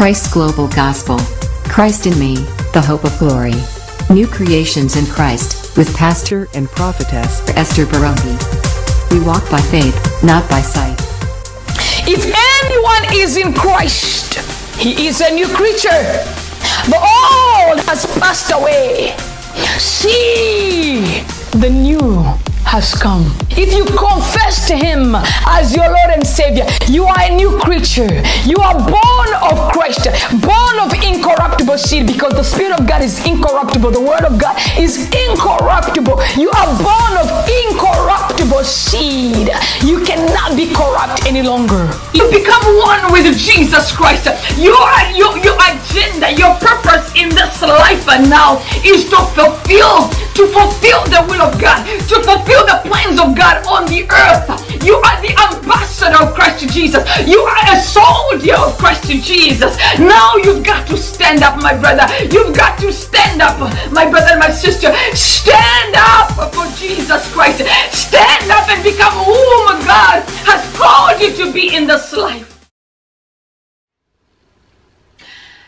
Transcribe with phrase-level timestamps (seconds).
[0.00, 1.18] Christ Global Gospel.
[1.68, 2.36] Christ in me,
[2.72, 3.52] the hope of glory.
[4.08, 8.32] New creations in Christ, with Pastor and prophetess Esther Birungi.
[9.10, 9.94] We walk by faith,
[10.24, 10.98] not by sight.
[12.08, 14.36] If anyone is in Christ,
[14.78, 16.02] he is a new creature.
[16.88, 19.14] The old has passed away.
[19.76, 21.20] See,
[21.50, 22.39] the new
[22.70, 23.26] has come.
[23.58, 25.18] If you confess to Him
[25.50, 28.06] as your Lord and Savior, you are a new creature.
[28.46, 30.06] You are born of Christ,
[30.38, 33.90] born of incorruptible seed because the Spirit of God is incorruptible.
[33.90, 36.22] The Word of God is incorruptible.
[36.38, 37.26] You are born of
[37.66, 39.50] incorruptible seed.
[39.82, 41.90] You cannot be corrupt any longer.
[42.14, 44.30] You become one with Jesus Christ.
[44.54, 44.78] Your,
[45.18, 51.02] your, your agenda, your purpose in this life and now is to fulfill, to fulfill
[51.10, 54.48] the will of God, to fulfill the plans of God on the earth.
[54.84, 57.04] You are the ambassador of Christ Jesus.
[57.26, 59.76] You are a soldier of Christ Jesus.
[59.98, 62.06] Now you've got to stand up, my brother.
[62.32, 63.58] You've got to stand up,
[63.92, 64.92] my brother and my sister.
[65.14, 67.62] Stand up for Jesus Christ.
[67.92, 72.49] Stand up and become whom God has called you to be in this life.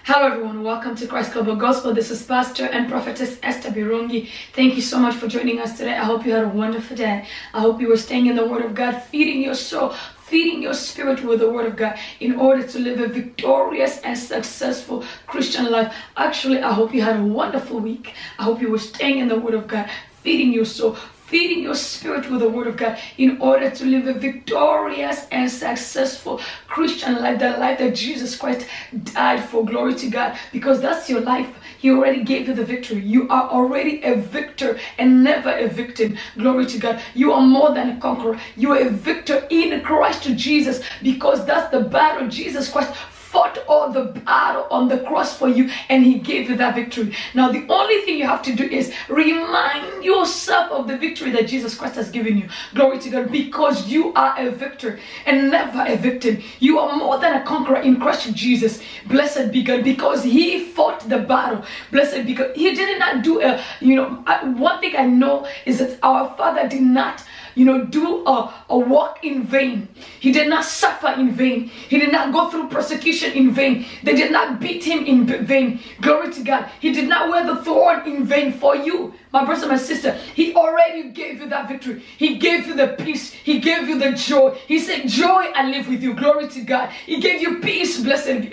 [0.05, 1.95] Hello everyone, welcome to Christ Global Gospel.
[1.95, 4.28] This is Pastor and Prophetess Esther Birungi.
[4.53, 5.92] Thank you so much for joining us today.
[5.92, 7.25] I hope you had a wonderful day.
[7.55, 9.91] I hope you were staying in the Word of God, feeding your soul,
[10.25, 14.19] feeding your spirit with the Word of God in order to live a victorious and
[14.19, 15.95] successful Christian life.
[16.17, 18.12] Actually, I hope you had a wonderful week.
[18.41, 19.89] I hope you were staying in the Word of God,
[20.25, 20.97] feeding your soul,
[21.33, 25.51] feeding your spirit with the word of God in order to live a victorious and
[25.51, 26.39] successful
[26.69, 28.67] Christian life, the life that Jesus Christ
[29.15, 29.65] died for.
[29.65, 31.49] Glory to God, because that's your life.
[31.79, 33.01] He already gave you the victory.
[33.01, 36.19] You are already a victor and never a victim.
[36.37, 37.01] Glory to God.
[37.15, 38.39] You are more than a conqueror.
[38.55, 42.95] You are a victor in Christ Jesus because that's the battle Jesus Christ
[43.33, 47.15] fought all the battle on the cross for you and he gave you that victory.
[47.33, 51.48] Now, the only thing you have to do is remind yourself of the victory that
[51.48, 52.48] Jesus Christ has given you.
[52.75, 56.42] Glory to God, because you are a victor and never a victim.
[56.61, 58.83] You are more than a conqueror in Christ Jesus.
[59.07, 61.65] Blessed be God, because he fought the battle.
[61.91, 62.55] Blessed be God.
[62.55, 64.11] He did not do a, you know,
[64.59, 68.79] one thing I know is that our Father did not you know, do a, a
[68.79, 69.89] walk in vain.
[70.20, 71.67] He did not suffer in vain.
[71.67, 73.86] He did not go through persecution in vain.
[74.02, 75.80] They did not beat him in vain.
[76.01, 76.70] Glory to God.
[76.80, 80.12] He did not wear the thorn in vain for you, my brother, my sister.
[80.35, 82.02] He already gave you that victory.
[82.17, 83.33] He gave you the peace.
[83.33, 84.57] He gave you the joy.
[84.67, 86.14] He said, Joy, I live with you.
[86.14, 86.91] Glory to God.
[87.07, 88.01] He gave you peace.
[88.01, 88.52] Blessed.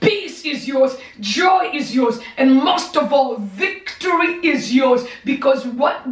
[0.00, 0.96] Peace is yours.
[1.20, 2.20] Joy is yours.
[2.36, 6.06] And most of all, victory is yours because what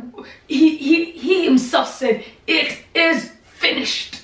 [0.47, 4.23] he, he, he himself said, it is finished.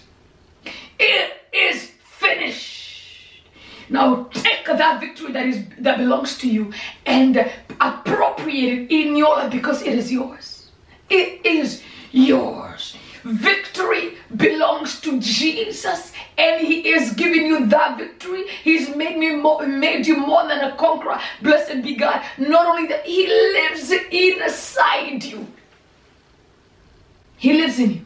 [0.98, 3.44] It is finished.
[3.88, 6.72] Now take that victory that is that belongs to you
[7.04, 7.50] and
[7.80, 10.70] appropriate it in your life because it is yours.
[11.10, 12.93] It is yours.
[13.24, 18.46] Victory belongs to Jesus and he is giving you that victory.
[18.62, 21.18] He's made me more, made you more than a conqueror.
[21.40, 22.22] Blessed be God.
[22.36, 25.46] Not only that, he lives inside you.
[27.38, 28.00] He lives in you.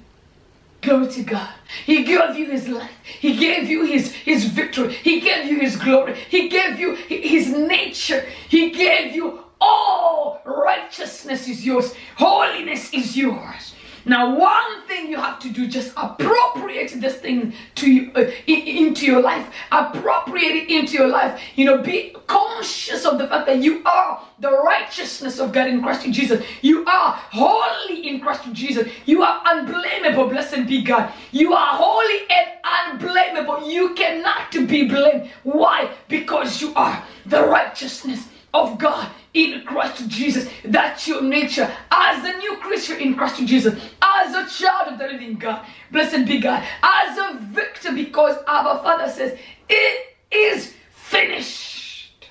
[0.81, 1.51] Glory to God.
[1.85, 2.91] He gave you his life.
[3.03, 4.93] He gave you his, his victory.
[4.93, 6.15] He gave you his glory.
[6.29, 8.25] He gave you his nature.
[8.49, 11.95] He gave you all righteousness is yours.
[12.17, 13.75] Holiness is yours.
[14.05, 19.07] Now, one thing you have to do, just appropriate this thing to you, uh, into
[19.07, 19.47] your life.
[19.73, 21.41] Appropriate it into your life.
[21.57, 25.83] You know, be conscious of the fact that you are the righteousness of God in
[25.83, 26.45] Christ Jesus.
[26.63, 28.89] You are holy in Christ Jesus.
[29.07, 30.29] You are unblameable.
[30.29, 31.13] Blessed be God.
[31.33, 33.69] You are holy and unblameable.
[33.69, 35.31] You cannot be blamed.
[35.43, 35.91] Why?
[36.09, 40.49] Because you are the righteousness of God in Christ Jesus.
[40.65, 45.07] That's your nature as a new creature in Christ Jesus, as a child of the
[45.07, 45.65] living God.
[45.91, 52.29] Blessed be God, as a victor, because our Father says, It is finished.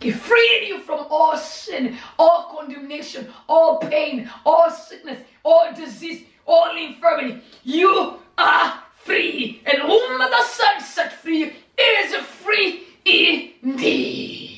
[0.00, 6.76] He freed you from all sin, all condemnation, all pain, all sickness, all disease, all
[6.76, 7.40] infirmity.
[7.64, 14.55] You are free, and whom the Son set free is free indeed.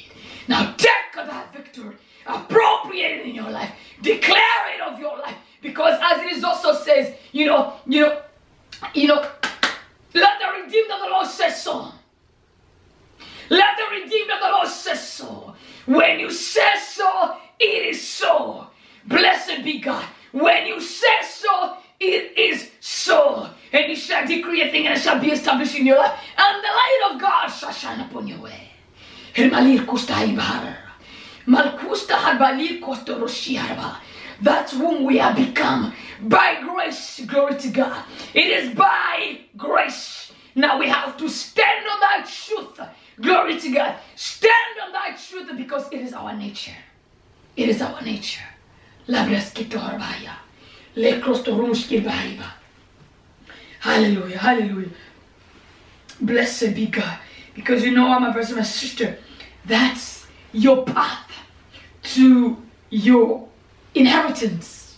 [0.49, 1.95] Now take that victory,
[2.27, 3.71] appropriate it in your life,
[4.03, 8.23] declare it of your life, because as it is also says, you know, you know,
[8.95, 9.21] you know,
[10.15, 11.93] let the redeemed of the Lord say so.
[13.51, 15.55] Let the redeemed of the Lord say so.
[15.87, 18.67] When you say so, it is so.
[19.07, 20.05] Blessed be God.
[20.33, 23.51] When you say so, it is so.
[23.73, 26.19] And you shall decree a thing and it shall be established in your life.
[26.37, 28.69] And the light of God shall shine upon your way.
[29.39, 30.77] Hermalir kusta ibar.
[31.47, 33.97] Malkusta harbalir kosto roshiarba.
[34.43, 35.93] That's whom we have become
[36.23, 37.21] by grace.
[37.27, 38.05] Glory to God.
[38.35, 40.33] It is by grace.
[40.55, 42.81] Now we have to stand on that truth.
[43.21, 43.95] Glory to God.
[44.17, 46.77] Stand on that truth because it is our nature.
[47.57, 48.43] It is our nature.
[53.81, 54.39] Hallelujah.
[54.39, 54.91] Hallelujah.
[56.21, 57.19] Blessed be God.
[57.55, 59.19] Because you know, I'm a brother, my sister,
[59.69, 61.31] that's your path
[62.03, 62.57] to
[62.91, 63.49] your
[63.95, 64.97] inheritance.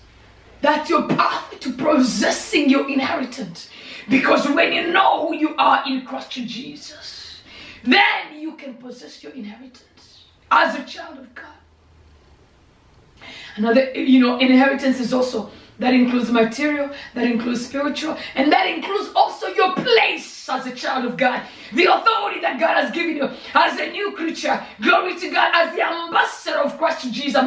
[0.61, 3.69] That's your path to possessing your inheritance.
[4.09, 7.43] Because when you know who you are in Christ Jesus,
[7.83, 11.47] then you can possess your inheritance as a child of God.
[13.57, 19.11] Another, you know, inheritance is also that includes material, that includes spiritual, and that includes
[19.15, 21.43] also your place as a child of God.
[21.73, 24.63] The authority that God has given you as a new creature.
[24.81, 27.47] Glory to God, as the ambassador of Christ Jesus.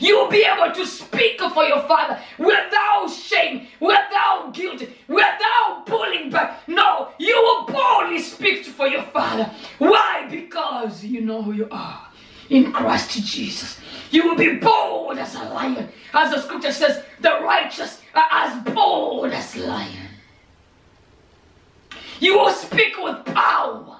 [0.00, 6.30] You will be able to speak for your Father without shame, without guilt, without pulling
[6.30, 6.68] back.
[6.68, 9.50] No, you will boldly speak for your Father.
[9.78, 10.26] Why?
[10.30, 12.08] Because you know who you are
[12.50, 13.78] in Christ Jesus.
[14.10, 15.88] You will be bold as a lion.
[16.12, 20.13] As the scripture says, the righteous are as bold as lion.
[22.20, 23.98] You will speak with power.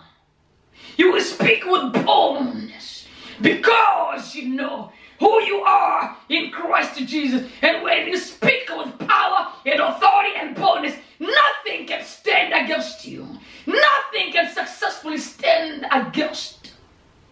[0.96, 3.06] You will speak with boldness
[3.40, 7.50] because you know who you are in Christ Jesus.
[7.62, 13.26] And when you speak with power and authority and boldness, nothing can stand against you.
[13.66, 16.72] Nothing can successfully stand against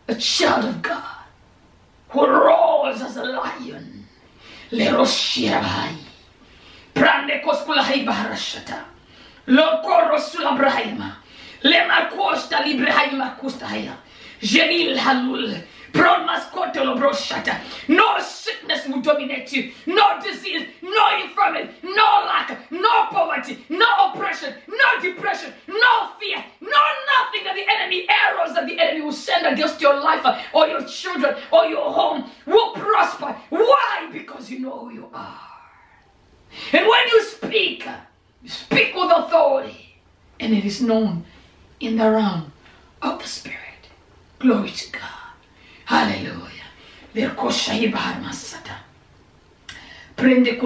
[0.09, 1.05] a child of God
[2.09, 4.07] who roars as a lion.
[7.43, 8.07] Koskulahi.
[9.47, 11.17] Lokoro sulabrahima.
[11.63, 13.97] Lema costa librahima kustahaya.
[14.41, 15.63] Genil halul.
[17.89, 19.73] No sickness will dominate you.
[19.87, 26.69] No disease, no infirmity, no lack, no poverty, no oppression, no depression, no fear, no
[26.71, 30.25] nothing that the enemy, arrows that the enemy will send against your life
[30.55, 33.37] or your children or your home will prosper.
[33.51, 34.09] Why?
[34.13, 35.41] Because you know who you are.
[36.73, 37.87] And when you speak,
[38.47, 39.97] speak with authority,
[40.41, 41.25] and it is known
[41.81, 42.53] in the realm
[43.01, 43.59] of the Spirit.
[44.39, 45.03] Glory to God.
[45.87, 46.49] Hallelujah.
[50.17, 50.59] Prende.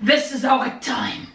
[0.00, 1.26] This is our time.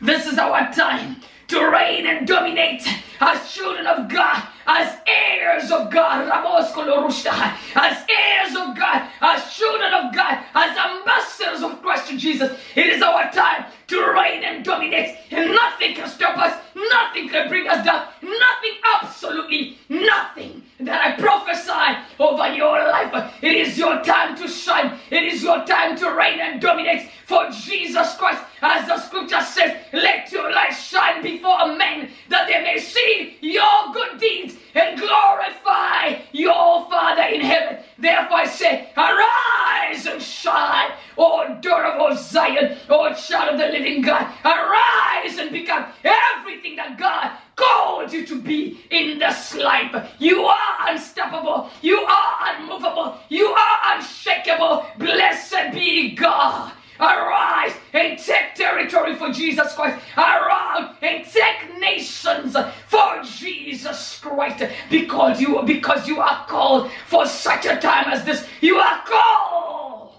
[0.00, 1.16] This is our time
[1.48, 2.82] to reign and dominate
[3.20, 10.14] as children of God, as heirs of God, as heirs of God, as children of
[10.14, 12.58] God, as ambassadors of Christ Jesus.
[12.74, 17.48] It is our time to reign and dominate, and nothing can stop us, nothing can
[17.48, 18.72] bring us down, nothing,
[19.02, 23.34] absolutely nothing that I prophesy over your life.
[23.42, 27.48] It is your time to shine, it is your time to reign and dominate for
[27.50, 28.42] Jesus Christ.
[28.62, 33.92] As the scripture says, let your light shine before men that they may see your
[33.92, 37.78] good deeds and glorify your Father in heaven.
[37.98, 44.26] Therefore I say, arise and shine, O durable Zion, O child of the living God.
[44.44, 50.10] Arise and become everything that God called you to be in this life.
[50.18, 51.70] You are unstoppable.
[51.82, 53.18] You are unmovable.
[53.28, 54.86] You are unshakable.
[54.98, 56.72] Blessed be God.
[57.00, 60.00] Arise and take territory for Jesus Christ.
[60.16, 64.62] Arise and take nations for Jesus Christ.
[64.90, 68.46] Because you because you are called for such a time as this.
[68.60, 70.14] You are called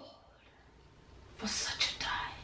[1.37, 2.35] for such a time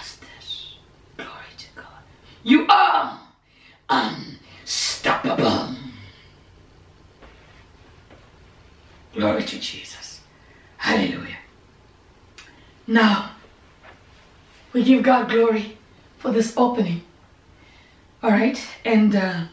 [0.00, 0.76] as this.
[1.16, 2.02] Glory to God.
[2.42, 3.20] You are
[3.90, 5.74] unstoppable.
[9.12, 10.22] Glory to Jesus.
[10.78, 11.36] Hallelujah.
[12.86, 13.32] Now,
[14.72, 15.76] we give God glory
[16.18, 17.02] for this opening.
[18.22, 18.64] All right?
[18.84, 19.44] And uh,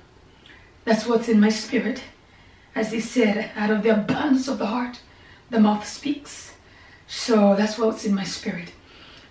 [0.86, 2.04] that's what's in my spirit.
[2.76, 5.00] As he said, out of the abundance of the heart,
[5.54, 6.52] the mouth speaks.
[7.08, 8.74] So that's what's in my spirit.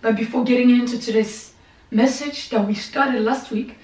[0.01, 1.53] But before getting into today's
[1.91, 3.77] message that we started last week,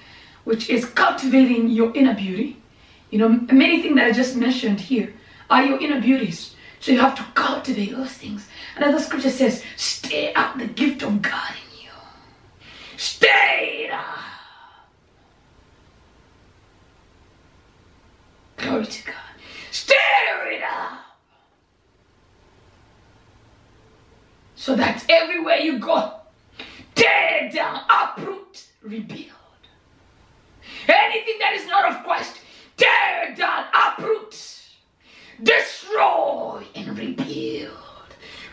[0.45, 2.57] which is cultivating your inner beauty,
[3.11, 5.13] you know, many things that I just mentioned here
[5.49, 6.55] are your inner beauties.
[6.79, 8.47] So you have to cultivate those things.
[8.77, 11.91] Another scripture says, stay up the gift of God in you.
[12.95, 14.05] Stay it up.
[18.55, 19.15] Glory to God.
[19.71, 19.95] Stir
[20.51, 20.99] it up.
[24.69, 26.13] So that everywhere you go,
[26.93, 29.31] tear down, uproot, rebuild.
[30.87, 32.39] Anything that is not of Christ,
[32.77, 34.61] tear down, uproot,
[35.41, 37.73] destroy, and rebuild.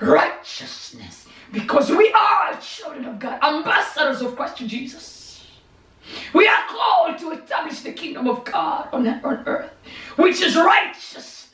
[0.00, 1.26] Righteousness.
[1.52, 5.44] Because we are children of God, ambassadors of Christ Jesus.
[6.32, 9.70] We are called to establish the kingdom of God on, on earth,
[10.16, 11.50] which is righteousness,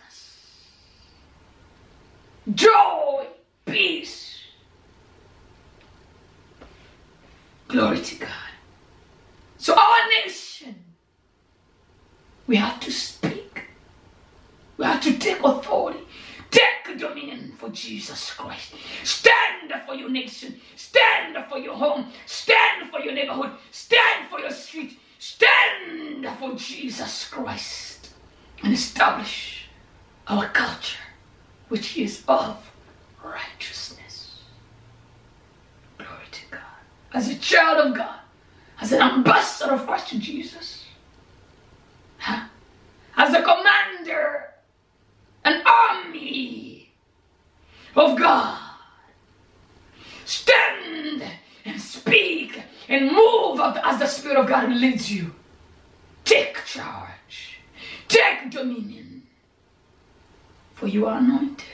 [2.54, 3.26] joy,
[3.66, 4.31] peace.
[7.72, 8.52] Glory to God.
[9.56, 10.76] So, our nation,
[12.46, 13.64] we have to speak,
[14.76, 16.00] we have to take authority.
[16.50, 18.74] Take dominion for Jesus Christ.
[19.04, 20.60] Stand for your nation.
[20.76, 22.08] Stand for your home.
[22.26, 23.52] Stand for your neighborhood.
[23.70, 24.98] Stand for your street.
[25.18, 28.10] Stand for Jesus Christ.
[28.62, 29.70] And establish
[30.26, 31.00] our culture,
[31.68, 32.70] which is of
[33.24, 34.42] righteousness.
[35.96, 36.61] Glory to God.
[37.14, 38.20] As a child of God,
[38.80, 40.86] as an ambassador of Christ Jesus,
[43.16, 44.52] as a commander
[45.44, 46.92] an army
[47.96, 48.58] of God.
[50.24, 51.22] Stand
[51.64, 55.34] and speak and move as the Spirit of God leads you.
[56.24, 57.58] Take charge,
[58.08, 59.22] take dominion,
[60.74, 61.66] for you are anointed.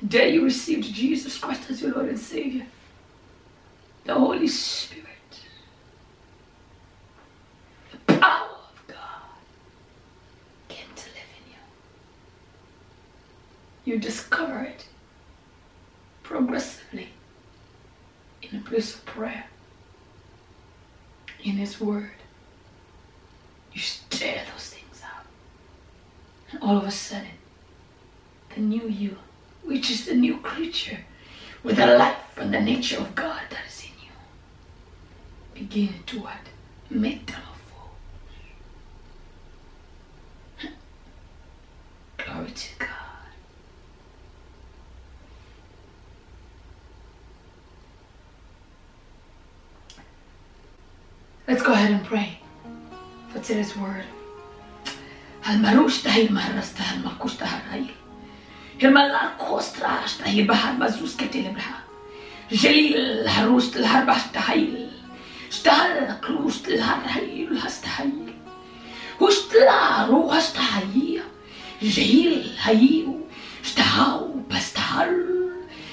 [0.00, 2.66] The day you received Jesus Christ as your Lord and Savior,
[4.04, 5.04] the Holy Spirit,
[7.90, 8.96] the power of God
[10.68, 11.52] came to live in
[13.86, 14.86] you You discover it
[16.22, 17.08] progressively
[18.42, 19.46] in a place of prayer,
[21.42, 22.10] in His Word.
[23.72, 25.26] You stir those things up.
[26.52, 27.38] And all of a sudden,
[28.54, 29.16] the new you,
[29.64, 30.98] which is the new creature
[31.64, 33.83] with the life and the nature of God that is
[35.54, 36.34] begin to what?
[36.90, 37.44] Metamorphose.
[42.18, 42.88] Glory to God.
[51.46, 52.38] Let's go ahead and pray
[53.28, 54.04] for today's word.
[55.42, 57.90] Halmarush tahil marasta halmakush taharai.
[65.54, 68.34] Stallklustelhan häilhastahail.
[69.20, 71.22] Hustlaaru hastahaiya.
[71.96, 73.14] Jail haiu.
[73.62, 75.14] Stahau pastahal.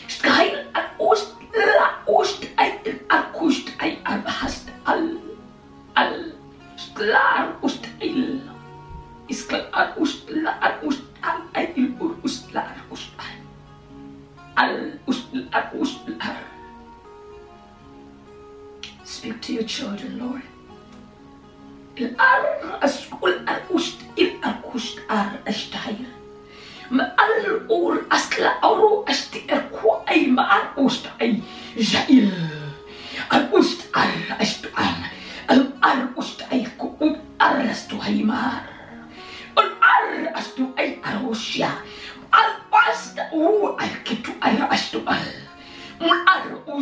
[0.07, 1.35] Stkail al ost
[1.77, 5.05] la ost ei al kust ei al hast al.
[5.95, 6.15] Al.
[6.77, 8.41] Stlar ost il.
[9.29, 13.37] Iskal al ost la al ost al ei il ur ost la ost al.
[14.63, 14.75] Al
[15.05, 16.50] ost la ost la.
[19.11, 20.41] Speak to your children, Lord.
[21.97, 26.07] الأر أسكول أكوشت إل أكوشت أر أشتهير
[26.91, 31.41] ما أل أور أسلا أرو أشتي أكو أي ما أر أشت أي
[31.77, 32.31] جائل
[33.31, 34.95] أكوشت أر أشت أر
[35.51, 38.63] الأر أشت أي كوب أر أستهي مار.
[39.57, 41.71] الأر أستو أي أروشيا.
[42.33, 45.50] الأست أو أكتو أر أشتو أر
[46.03, 46.81] Oh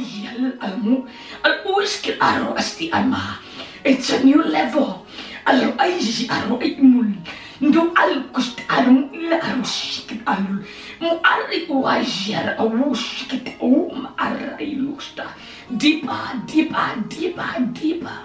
[3.84, 5.06] it's a new level.
[5.46, 7.12] Alo ay si aro ay mul.
[7.60, 10.64] Ndo al kust aro ila aro shikit alo.
[11.04, 15.36] Mu ari uwa jara awu shikit awu ma arai lusta.
[15.68, 18.20] Deeper, deeper, deeper, deeper.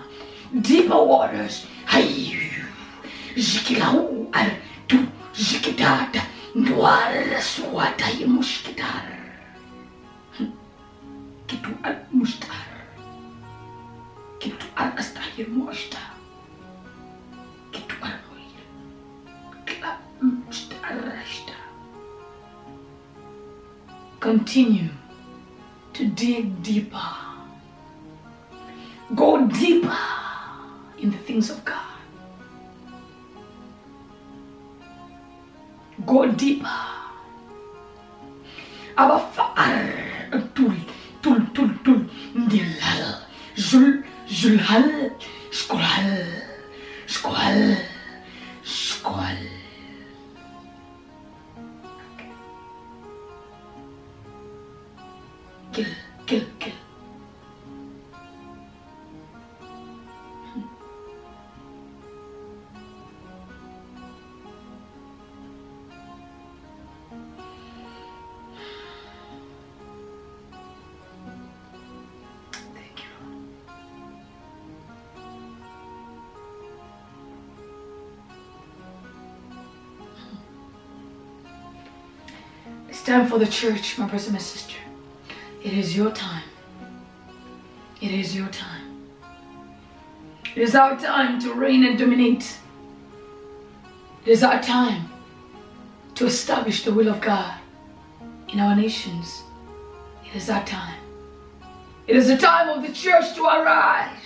[0.54, 1.66] Deeper waters.
[1.90, 2.38] Hayu.
[3.34, 4.50] Zikilau ar
[4.86, 5.02] tu
[5.34, 6.22] zikidata.
[6.54, 9.13] Ndo ar suwata yimushkidara.
[11.46, 11.70] Kitu
[14.76, 16.00] al astahir musta.
[17.72, 18.60] Kitu al oil.
[20.20, 21.56] Mustar rashta.
[24.20, 24.88] Continue
[25.92, 27.12] to dig deeper.
[29.14, 30.04] Go deeper
[30.98, 32.00] in the things of God.
[36.06, 36.80] Go deeper.
[38.96, 40.76] Aba fa'ar tul
[41.24, 42.00] tul tul tul
[42.36, 43.04] ndilal
[43.56, 44.88] zul zulhal
[45.50, 46.12] skulhal
[47.14, 47.62] skwal
[48.62, 49.40] skwal.
[55.72, 55.92] Kill,
[56.26, 56.83] kill, kill.
[83.14, 84.74] Time for the church, my brother, my sister.
[85.62, 86.48] It is your time.
[88.00, 89.06] It is your time.
[90.56, 92.58] It is our time to reign and dominate.
[94.26, 95.08] It is our time
[96.16, 97.54] to establish the will of God
[98.52, 99.44] in our nations.
[100.26, 101.00] It is our time.
[102.08, 104.18] It is the time of the church to arise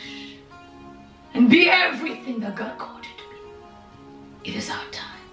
[1.34, 4.50] and be everything that God called you to be.
[4.50, 5.26] It is our time.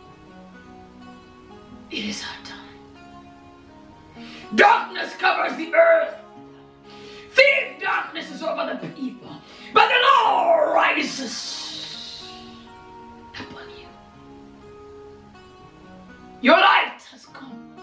[1.90, 2.35] It is our.
[5.20, 6.16] Covers the earth.
[7.32, 9.32] Thick darkness is over the people.
[9.74, 9.96] But the
[10.26, 12.24] Lord rises
[13.34, 13.88] upon you.
[16.42, 17.78] Your light has come.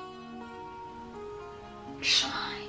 [2.01, 2.69] Shine.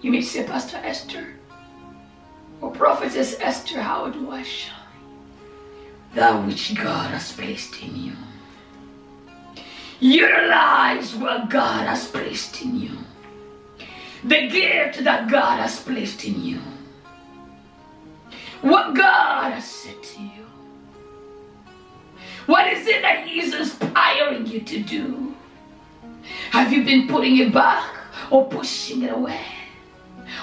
[0.00, 1.34] You may say, Pastor Esther,
[2.60, 4.74] or Prophetess Esther, how do I shine?
[6.14, 8.12] That which God has placed in you.
[10.00, 12.98] Utilize what God has placed in you.
[14.24, 16.60] The gift that God has placed in you.
[18.62, 20.46] What God has said to you.
[22.46, 25.34] What is it that He is inspiring you to do?
[26.50, 27.94] Have you been putting it back
[28.30, 29.44] or pushing it away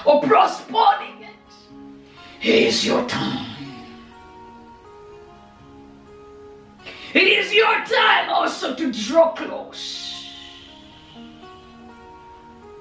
[0.04, 2.46] or postponing it?
[2.46, 3.45] Is your time.
[8.36, 10.28] Also to draw close.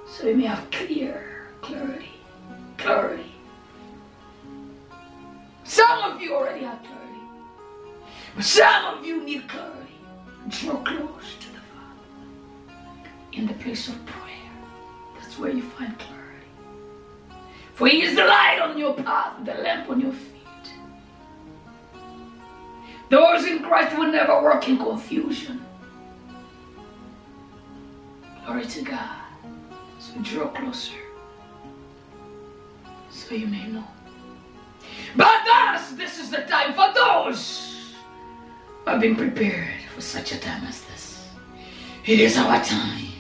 [0.06, 2.12] So you may have clear, clarity,
[2.78, 3.32] clarity.
[5.64, 7.24] Some of you already have clarity.
[8.36, 9.98] But some of you need clarity.
[10.50, 12.08] Draw close to the Father.
[13.32, 14.52] In the place of prayer.
[15.18, 16.50] That's where you find clarity.
[17.74, 20.35] For He is the light on your path, the lamp on your feet.
[23.16, 25.66] Those in Christ will never work in confusion.
[28.46, 29.22] Glory to God.
[30.00, 31.00] So draw closer.
[33.10, 33.88] So you may know.
[35.16, 37.94] But thus, this is the time for those
[38.84, 41.30] who have been prepared for such a time as this.
[42.04, 43.14] It is our time.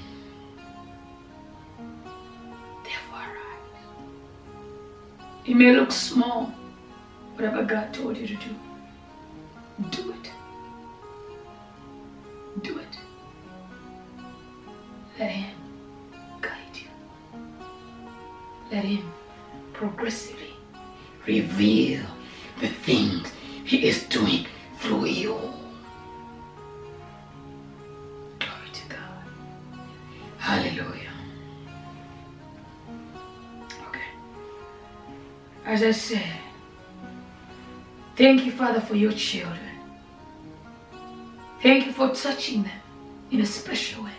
[2.83, 3.85] Therefore, arise.
[5.45, 6.53] It may look small,
[7.35, 8.64] whatever God told you to do.
[9.77, 10.31] Do it.
[12.61, 12.97] Do it.
[15.19, 15.55] Let Him
[16.39, 17.39] guide you.
[18.71, 19.11] Let Him
[19.73, 20.53] progressively
[21.27, 22.05] reveal
[22.61, 23.29] the things
[23.65, 24.45] He is doing
[24.79, 25.33] through you.
[28.39, 29.23] Glory to God.
[30.37, 31.11] Hallelujah.
[33.89, 33.99] Okay.
[35.65, 36.44] As I said,
[38.15, 39.59] thank you, Father, for your children.
[41.61, 42.79] Thank you for touching them
[43.31, 44.11] in a special way.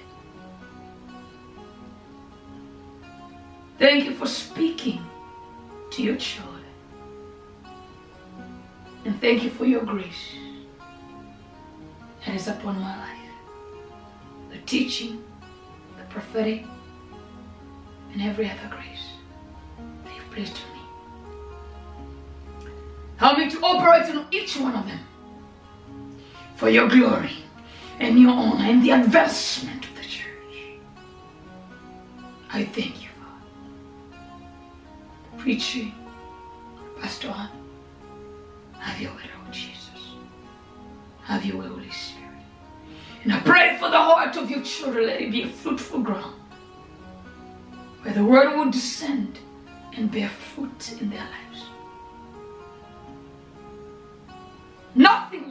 [3.79, 5.05] Thank you for speaking
[5.91, 6.65] to your children.
[9.05, 10.35] And thank you for your grace
[12.25, 13.31] that is upon my life.
[14.51, 15.23] The teaching,
[15.97, 16.65] the prophetic,
[18.13, 19.07] and every other grace
[20.05, 20.76] that you've placed on me.
[23.27, 25.01] Help me to operate in each one of them
[26.55, 27.33] for your glory
[27.99, 30.79] and your honor and the advancement of the church.
[32.53, 34.21] I thank you, Father.
[35.39, 35.93] Preaching,
[37.01, 37.33] Pastor
[38.79, 40.15] have your way, Lord Jesus.
[41.25, 42.31] Have your way, Holy Spirit.
[43.25, 46.41] And I pray for the heart of your children, let it be a fruitful ground
[48.03, 49.41] where the word will descend
[49.95, 51.46] and bear fruit in their lives.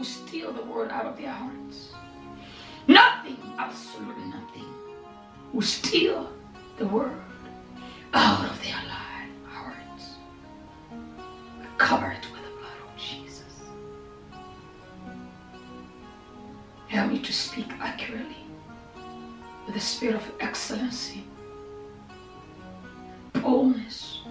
[0.05, 1.93] Steal the word out of their hearts.
[2.87, 4.65] Nothing, absolutely nothing,
[5.51, 6.29] will steal
[6.77, 7.17] the word
[8.13, 10.15] out of their life, hearts.
[11.77, 13.43] Cover it with the blood of Jesus.
[16.87, 18.45] Help me to speak accurately
[19.65, 21.23] with a spirit of excellency,
[23.33, 24.21] boldness,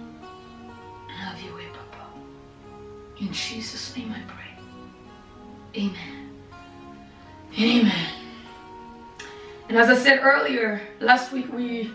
[1.09, 2.07] have way, Papa.
[3.19, 4.44] In Jesus' name I pray.
[5.75, 6.31] Amen.
[7.59, 8.09] Amen.
[9.67, 11.91] And as I said earlier, last week we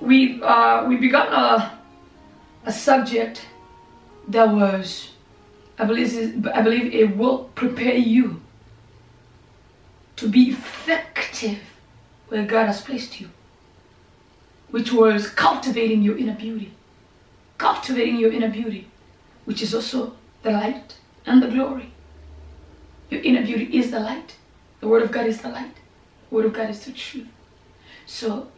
[0.00, 1.78] we uh, we began a
[2.64, 3.46] a subject
[4.28, 5.10] that was
[5.78, 8.40] I believe I believe it will prepare you
[10.16, 11.58] to be effective
[12.28, 13.28] where God has placed you,
[14.70, 16.72] which was cultivating your inner beauty,
[17.58, 18.88] cultivating your inner beauty,
[19.44, 20.96] which is also the light
[21.26, 21.92] and the glory.
[23.10, 24.36] Your inner beauty is the light.
[24.80, 25.74] The Word of God is the light.
[26.28, 27.28] The Word of God is the truth.
[28.06, 28.48] So,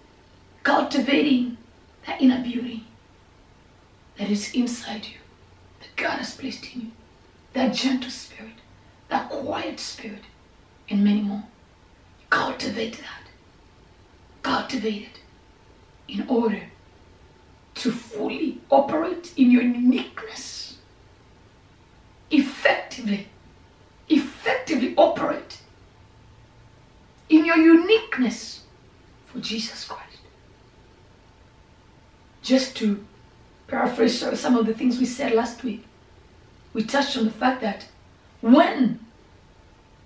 [0.62, 1.56] cultivating
[2.06, 2.84] that inner beauty
[4.18, 5.18] that is inside you,
[5.80, 6.90] that God has placed in you,
[7.52, 8.54] that gentle spirit,
[9.08, 10.22] that quiet spirit,
[10.88, 11.44] and many more.
[12.28, 13.28] Cultivate that.
[14.42, 15.20] Cultivate it
[16.08, 16.62] in order
[17.76, 20.76] to fully operate in your uniqueness.
[22.30, 23.28] Effectively,
[24.50, 25.58] effectively operate
[27.28, 28.64] in your uniqueness
[29.26, 30.18] for Jesus Christ.
[32.42, 33.04] Just to
[33.68, 35.84] paraphrase some of the things we said last week,
[36.72, 37.86] we touched on the fact that
[38.40, 38.98] when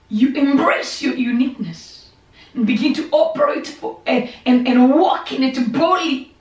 [0.09, 2.11] you embrace your uniqueness
[2.55, 6.35] and begin to operate for and, and, and walk in it boldly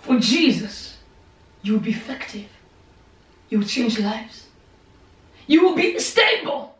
[0.00, 0.98] for Jesus,
[1.62, 2.48] you will be effective.
[3.48, 4.43] You will change lives.
[5.46, 6.76] You will be stable.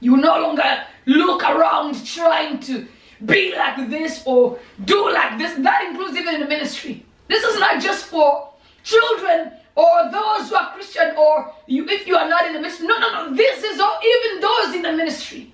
[0.00, 2.86] You no longer look around trying to
[3.24, 5.54] be like this or do like this.
[5.58, 7.04] That includes even in the ministry.
[7.28, 8.50] This is not just for
[8.82, 12.86] children or those who are Christian or you if you are not in the ministry.
[12.86, 13.36] No, no, no.
[13.36, 15.52] This is all, even those in the ministry.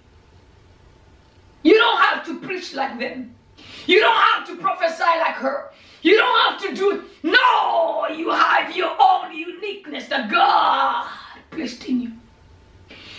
[1.62, 3.34] You don't have to preach like them.
[3.86, 5.70] You don't have to prophesy like her.
[6.02, 7.00] You don't have to do it.
[7.22, 11.08] No, you have your own uniqueness that God
[11.50, 12.12] placed in you.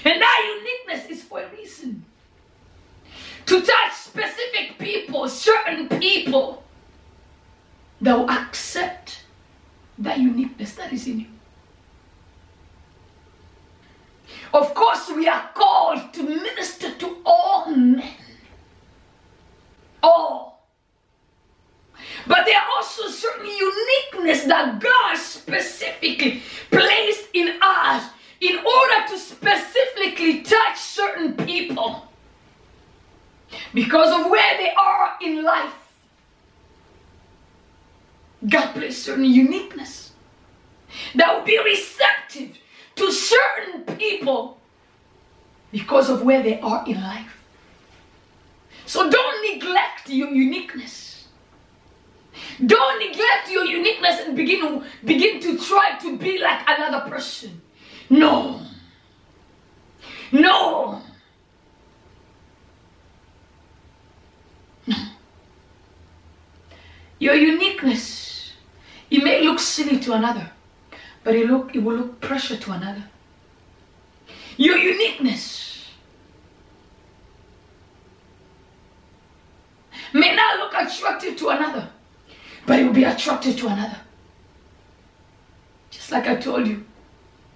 [0.05, 2.05] And that uniqueness is for a reason.
[3.47, 6.63] To touch specific people, certain people
[8.01, 9.23] that will accept
[9.97, 11.25] that uniqueness that is in you.
[14.53, 18.13] Of course, we are called to minister to all men.
[20.01, 20.49] All.
[22.25, 28.09] But there are also certain uniqueness that God specifically placed in us
[28.41, 32.07] in order to specifically touch certain people
[33.73, 35.73] because of where they are in life.
[38.47, 40.13] God placed certain uniqueness
[41.15, 42.57] that will be receptive
[42.95, 44.57] to certain people
[45.71, 47.43] because of where they are in life.
[48.85, 51.27] So don't neglect your uniqueness.
[52.65, 57.61] Don't neglect your uniqueness and begin, begin to try to be like another person.
[58.09, 58.61] No.
[60.31, 61.01] No.
[67.19, 68.53] Your uniqueness,
[69.11, 70.49] it may look silly to another,
[71.23, 73.03] but it, look, it will look pressure to another.
[74.55, 75.85] Your uniqueness
[80.13, 81.89] may not look attractive to another,
[82.65, 83.99] but it will be attractive to another.
[85.91, 86.85] Just like I told you,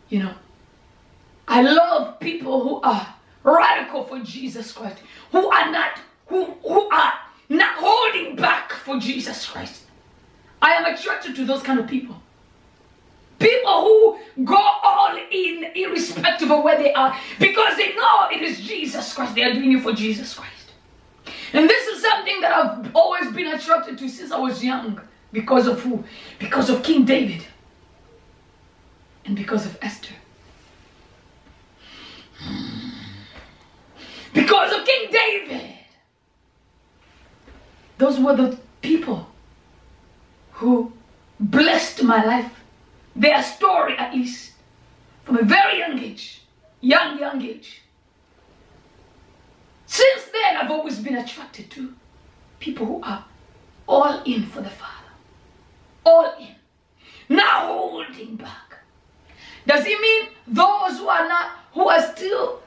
[0.10, 0.34] you know,
[1.54, 3.14] I love people who are
[3.44, 4.98] radical for Jesus Christ,
[5.32, 7.14] who are not, who, who are
[7.48, 9.84] not holding back for Jesus Christ.
[10.64, 12.16] I am attracted to those kind of people.
[13.38, 18.60] People who go all in, irrespective of where they are, because they know it is
[18.60, 19.36] Jesus Christ.
[19.36, 20.72] They are doing it for Jesus Christ.
[21.54, 25.00] And this is something that I've always been attracted to since I was young.
[25.32, 26.04] Because of who?
[26.40, 27.46] Because of King David.
[29.26, 30.16] And because of Esther.
[34.34, 35.74] Because of King David.
[37.98, 39.28] Those were the people
[40.54, 40.92] who
[41.40, 42.52] blessed my life.
[43.16, 44.54] Their story, at least,
[45.24, 46.42] from a very young age,
[46.82, 47.84] young, young age.
[49.86, 51.94] Since then, I've always been attracted to
[52.60, 53.26] people who are
[53.88, 55.12] all in for the Father.
[56.04, 56.56] All in.
[57.30, 58.80] Not holding back.
[59.68, 62.63] Does it mean those who are not, who are still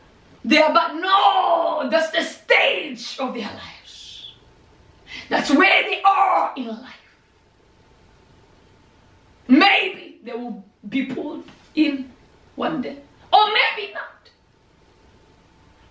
[0.47, 4.33] there, but no, that's the stage of their lives.
[5.29, 6.95] That's where they are in life.
[9.49, 12.13] Maybe they will be pulled in
[12.55, 12.99] one day,
[13.33, 14.31] or maybe not.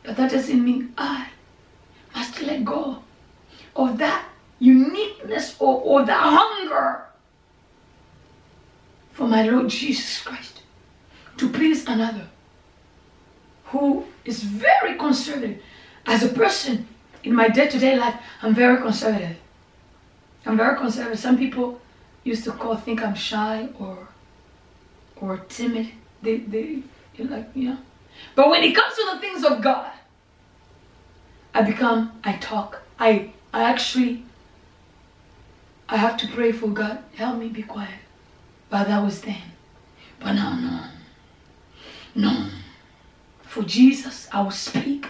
[0.04, 1.28] But that doesn't mean I
[2.16, 3.04] must let go
[3.76, 4.26] of that
[4.60, 7.04] uniqueness or, or the hunger
[9.12, 10.62] for my Lord Jesus Christ
[11.38, 12.30] to please another
[13.66, 15.62] who is very conservative
[16.06, 16.88] as a person
[17.24, 19.38] in my day-to-day life, I'm very conservative.
[20.46, 21.20] I'm very conservative.
[21.20, 21.82] Some people
[22.24, 24.08] used to call think I'm shy or
[25.16, 25.92] or timid.
[26.22, 26.84] They they
[27.18, 27.78] like yeah.
[28.36, 29.92] But when it comes to the things of God,
[31.54, 32.82] I become I talk.
[33.00, 34.24] I I actually
[35.90, 37.00] I have to pray for God.
[37.16, 38.00] Help me be quiet.
[38.70, 39.42] But that was then.
[40.20, 40.84] But now no.
[42.16, 42.50] No.
[43.56, 45.08] For Jesus, I will speak.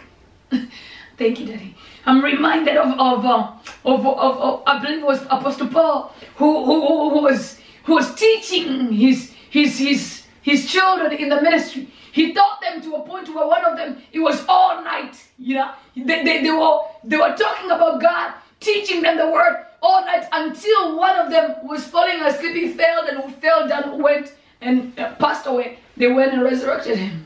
[1.17, 1.73] Thank you, Daddy.
[2.05, 3.53] I'm reminded of of, uh,
[3.83, 8.13] of, of, of I believe it was Apostle Paul who, who, who was who was
[8.13, 11.89] teaching his his his his children in the ministry.
[12.11, 15.15] He taught them to a point where one of them it was all night.
[15.39, 19.65] You know, they, they, they were they were talking about God, teaching them the word
[19.81, 22.55] all night until one of them was falling asleep.
[22.55, 25.79] He failed and fell down, went and passed away.
[25.97, 27.24] They went and resurrected him.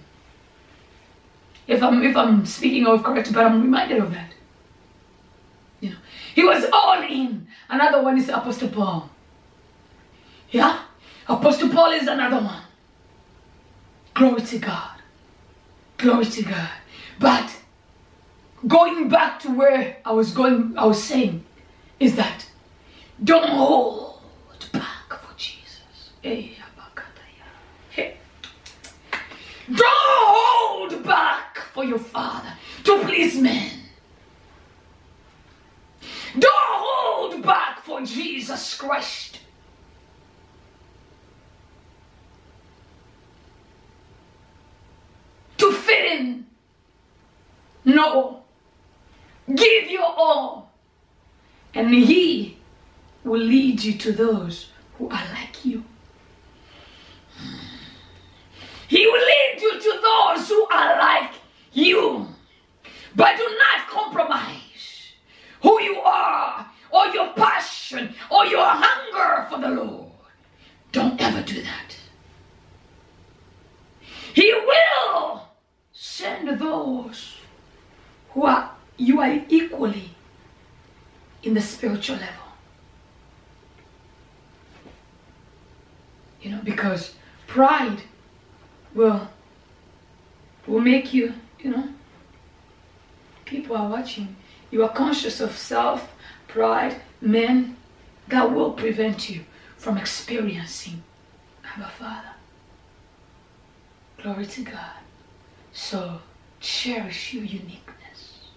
[1.69, 4.33] If I'm if I'm speaking of correct, but I'm reminded of that.
[5.81, 5.97] You know,
[6.33, 7.47] he was all in.
[7.69, 9.07] Another one is Apostle Paul.
[10.49, 10.81] Yeah,
[11.27, 12.63] Apostle Paul is another one.
[14.15, 14.99] Glory to God.
[15.97, 16.69] Glory to God.
[17.19, 17.55] But
[18.67, 21.45] going back to where I was going, I was saying,
[21.99, 22.47] is that
[23.23, 24.21] don't hold
[24.71, 26.13] back for Jesus.
[26.23, 26.47] Eh,
[27.91, 28.17] hey.
[29.67, 31.48] Don't hold back
[31.79, 32.51] for your Father
[32.83, 33.71] to please men.
[36.37, 39.39] Don't hold back for Jesus Christ.
[45.59, 46.47] To fit in.
[47.85, 48.43] No.
[49.55, 50.73] Give your all.
[51.73, 52.57] And He
[53.23, 55.85] will lead you to those who are like you.
[58.89, 61.28] He will lead you to those who are like
[61.79, 62.27] you.
[63.15, 65.13] But do not compromise
[65.61, 70.11] who you are or your passion or your hunger for the Lord.
[70.91, 71.97] Don't ever do that.
[74.33, 75.47] He will
[75.91, 77.35] send those
[78.31, 80.11] who are you are equally
[81.41, 82.35] in the spiritual level.
[86.41, 87.15] You know, because
[87.47, 88.01] pride
[88.93, 89.27] will
[90.67, 91.89] will make you, you know,
[93.45, 94.35] people are watching.
[94.71, 96.13] You are conscious of self,
[96.47, 97.75] pride, men.
[98.27, 99.43] That will prevent you
[99.77, 101.01] from experiencing
[101.65, 102.29] Abba Father.
[104.21, 104.99] Glory to God.
[105.71, 106.19] So
[106.59, 108.49] cherish your uniqueness.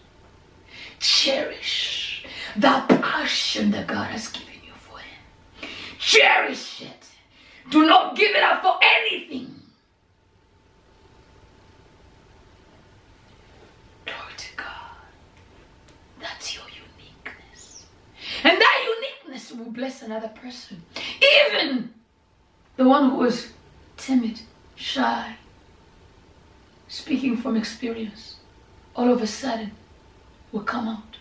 [0.99, 5.71] Cherish the passion that God has given you for Him.
[5.99, 7.07] Cherish it.
[7.71, 9.55] Do not give it up for anything.
[14.05, 14.67] Glory to God.
[16.23, 17.87] That's your uniqueness.
[18.45, 20.83] And that uniqueness will bless another person.
[21.21, 21.93] Even
[22.77, 23.53] the one who was
[23.97, 24.41] timid,
[24.77, 25.37] shy,
[26.87, 28.37] speaking from experience,
[28.95, 29.73] all of a sudden
[30.53, 31.17] will come out.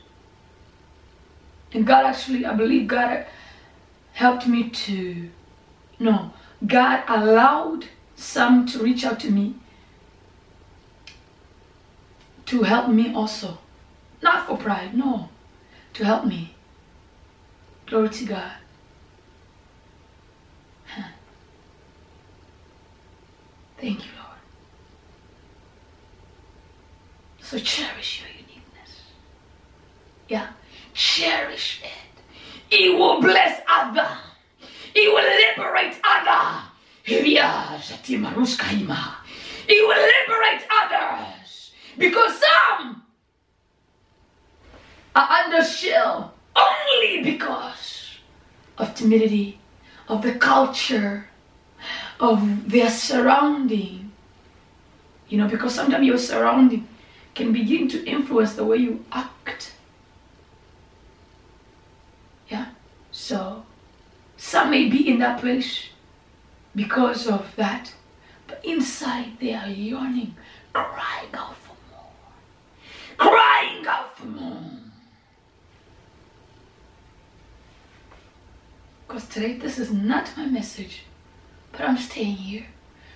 [1.73, 3.25] And God actually, I believe God
[4.13, 5.29] helped me to,
[5.99, 6.31] no,
[6.67, 7.85] God allowed
[8.15, 9.55] some to reach out to me
[12.45, 13.57] to help me also.
[14.21, 15.29] Not for pride, no.
[15.93, 16.55] To help me.
[17.87, 18.53] Glory to God.
[23.77, 24.37] Thank you, Lord.
[27.39, 29.01] So cherish your uniqueness.
[30.27, 30.49] Yeah.
[30.93, 32.21] Cherish it.
[32.69, 34.05] It will bless others.
[34.93, 36.63] It will liberate others.
[39.67, 41.71] It will liberate others.
[41.97, 43.03] Because some
[45.15, 48.17] are under shell only because
[48.77, 49.59] of timidity,
[50.07, 51.27] of the culture,
[52.19, 54.11] of their surrounding.
[55.27, 56.87] You know, because sometimes your surrounding
[57.33, 59.73] can begin to influence the way you act.
[62.49, 62.67] Yeah?
[63.11, 63.63] So,
[64.37, 65.87] some may be in that place
[66.75, 67.93] because of that,
[68.47, 70.35] but inside they are yearning,
[70.73, 72.11] crying out for more.
[73.17, 74.70] Crying out for more.
[79.11, 81.03] Because today, this is not my message,
[81.73, 82.67] but I'm staying here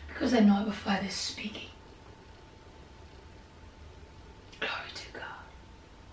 [0.10, 1.69] because I know our Father is speaking.
[4.60, 5.23] Glory to God.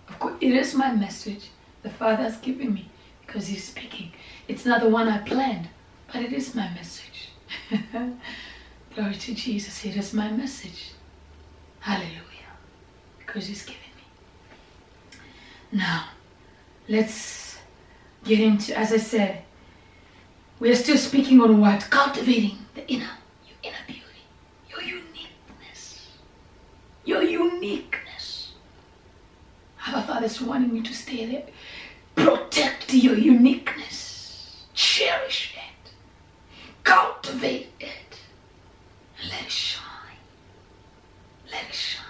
[0.09, 1.49] Of course, it is my message
[1.83, 2.91] the Father has given me
[3.27, 4.13] because He's speaking.
[4.47, 5.69] It's not the one I planned,
[6.13, 7.31] but it is my message.
[8.95, 9.85] Glory to Jesus.
[9.85, 10.93] It is my message.
[11.81, 12.53] Hallelujah.
[13.19, 15.19] Because He's given me.
[15.73, 16.05] Now,
[16.89, 17.59] let's
[18.23, 19.43] get into, as I said,
[20.63, 21.91] we are still speaking on what?
[21.91, 23.11] Cultivating the inner,
[23.49, 24.23] your inner beauty,
[24.71, 26.07] your uniqueness.
[27.05, 28.53] Your uniqueness.
[29.89, 31.47] Our Father's wanting you to stay there.
[32.15, 34.65] Protect your uniqueness.
[34.73, 35.91] Cherish it.
[36.85, 38.21] Cultivate it.
[39.29, 40.23] Let it shine.
[41.51, 42.05] Let it shine.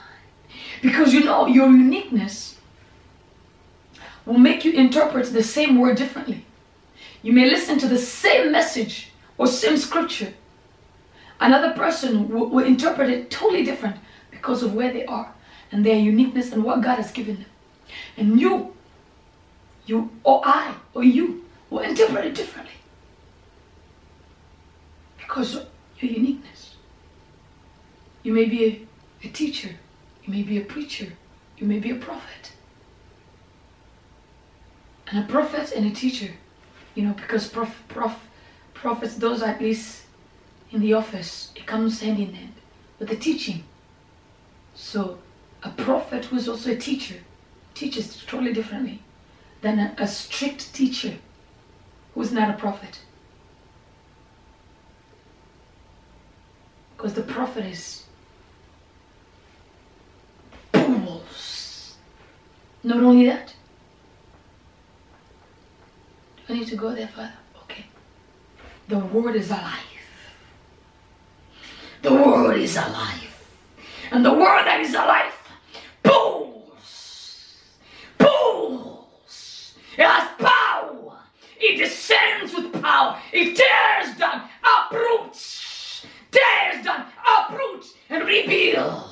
[0.82, 2.58] Because you know your uniqueness
[4.26, 6.44] will make you interpret the same word differently.
[7.22, 10.34] You may listen to the same message or same scripture.
[11.40, 13.96] Another person will, will interpret it totally different
[14.30, 15.32] because of where they are
[15.70, 17.46] and their uniqueness and what God has given them.
[18.16, 18.74] And you,
[19.86, 22.74] you or I or you will interpret it differently
[25.18, 26.74] because of your uniqueness.
[28.22, 29.70] You may be a, a teacher,
[30.24, 31.12] you may be a preacher,
[31.56, 32.52] you may be a prophet.
[35.08, 36.30] And a prophet and a teacher,
[36.94, 38.18] you know, because prof, prof,
[38.74, 40.02] prophets, those at least
[40.70, 42.54] in the office, it comes hand in hand
[42.98, 43.64] with the teaching.
[44.74, 45.18] So
[45.62, 47.16] a prophet who is also a teacher
[47.74, 49.00] teaches totally differently
[49.60, 51.14] than a, a strict teacher
[52.14, 53.00] who's not a prophet.
[56.96, 58.02] Because the prophet is.
[62.84, 63.54] Not only that.
[66.52, 67.32] I need to go there, Father?
[67.62, 67.86] Okay.
[68.88, 69.78] The word is alive.
[72.02, 73.46] The word is alive.
[74.10, 75.32] And the word that is alive
[76.02, 77.56] pulls.
[78.18, 79.74] Pulls.
[79.96, 81.16] It has power.
[81.58, 83.18] It descends with power.
[83.32, 89.11] It tears down, uproots, tears down, uproots, and rebuild.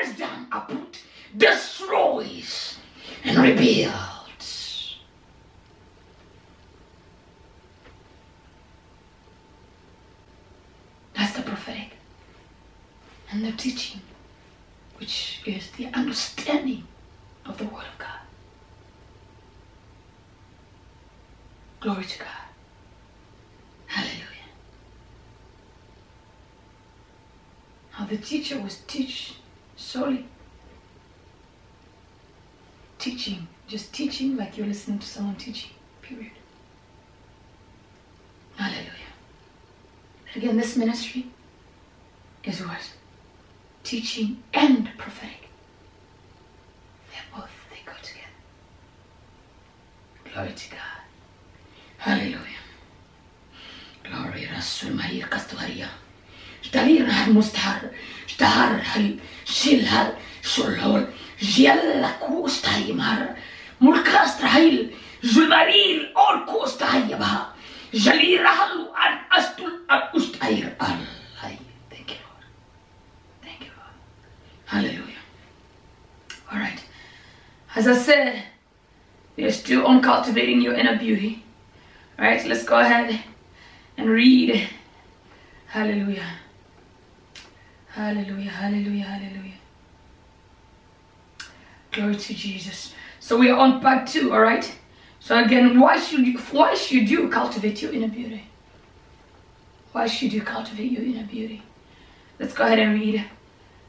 [0.00, 1.02] Tears down, uproot,
[1.36, 2.78] destroys,
[3.24, 4.98] and rebuilds.
[11.14, 11.94] That's the prophetic.
[13.30, 14.02] And the teaching,
[14.98, 16.86] which is the understanding
[17.44, 18.20] of the Word of God.
[21.80, 22.28] Glory to God.
[23.86, 24.24] Hallelujah.
[27.90, 29.37] How the teacher was teach
[29.78, 30.26] solely
[32.98, 35.70] teaching, just teaching like you're listening to someone teaching,
[36.02, 36.32] period.
[38.56, 38.90] Hallelujah.
[40.34, 41.26] Again, this ministry
[42.44, 42.92] is what?
[43.84, 45.48] Teaching and prophetic.
[47.10, 48.26] They're both, they go together.
[50.34, 50.80] Glory to God.
[51.98, 52.58] Hallelujah.
[54.02, 55.88] Glory Rasul Mahir.
[56.68, 57.90] Shtalir hal mustahar.
[58.26, 61.10] Shtahar hal shil hal shulhol.
[61.38, 63.36] Jella kustahimar.
[63.80, 64.92] Mulkastrahil.
[65.22, 67.46] Zulmaril or kustahiyabha.
[67.92, 70.98] Jalir hal an astul an ustahir al.
[71.90, 72.44] Thank you, Lord.
[73.42, 73.96] Thank you, Lord.
[74.66, 75.22] Hallelujah.
[76.52, 76.84] All right.
[77.74, 78.44] As I said,
[79.36, 81.44] we are still on cultivating your inner beauty.
[82.18, 83.20] All right, let's go ahead
[83.96, 84.68] and read.
[85.68, 86.26] Hallelujah.
[87.98, 89.58] Hallelujah, hallelujah, hallelujah.
[91.90, 92.94] Glory to Jesus.
[93.18, 94.72] So we are on part two, all right?
[95.18, 98.44] So again, why should you, why should you cultivate your inner beauty?
[99.90, 101.60] Why should you cultivate your inner beauty?
[102.38, 103.24] Let's go ahead and read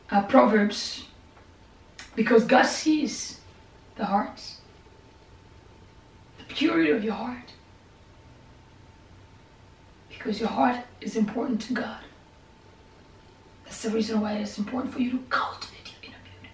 [0.10, 1.06] uh, Proverbs.
[2.15, 3.39] Because God sees
[3.95, 4.58] the hearts,
[6.39, 7.54] the purity of your heart.
[10.10, 12.00] Because your heart is important to God.
[13.69, 16.53] That's the reason why it's important for you to cultivate your inner beauty.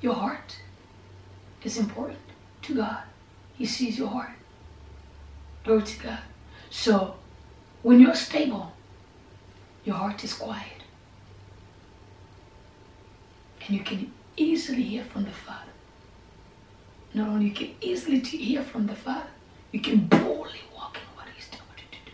[0.00, 0.56] Your heart
[1.62, 2.18] is important
[2.62, 3.02] to God.
[3.58, 4.30] He sees your heart.
[5.62, 6.20] Glory to God.
[6.70, 7.16] So,
[7.82, 8.72] when you're stable,
[9.84, 10.82] your heart is quiet.
[13.66, 15.72] And you can easily hear from the Father.
[17.12, 19.28] Not only you can easily hear from the Father,
[19.70, 22.12] you can boldly walk in what He's telling you to do.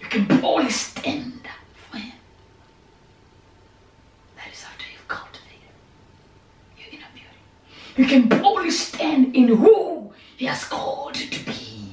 [0.00, 1.42] You can boldly stand
[1.92, 2.12] for Him.
[4.36, 5.74] That is after you've cultivated
[6.78, 7.28] your inner beauty.
[7.96, 11.92] You can boldly stand in who He has called you to be.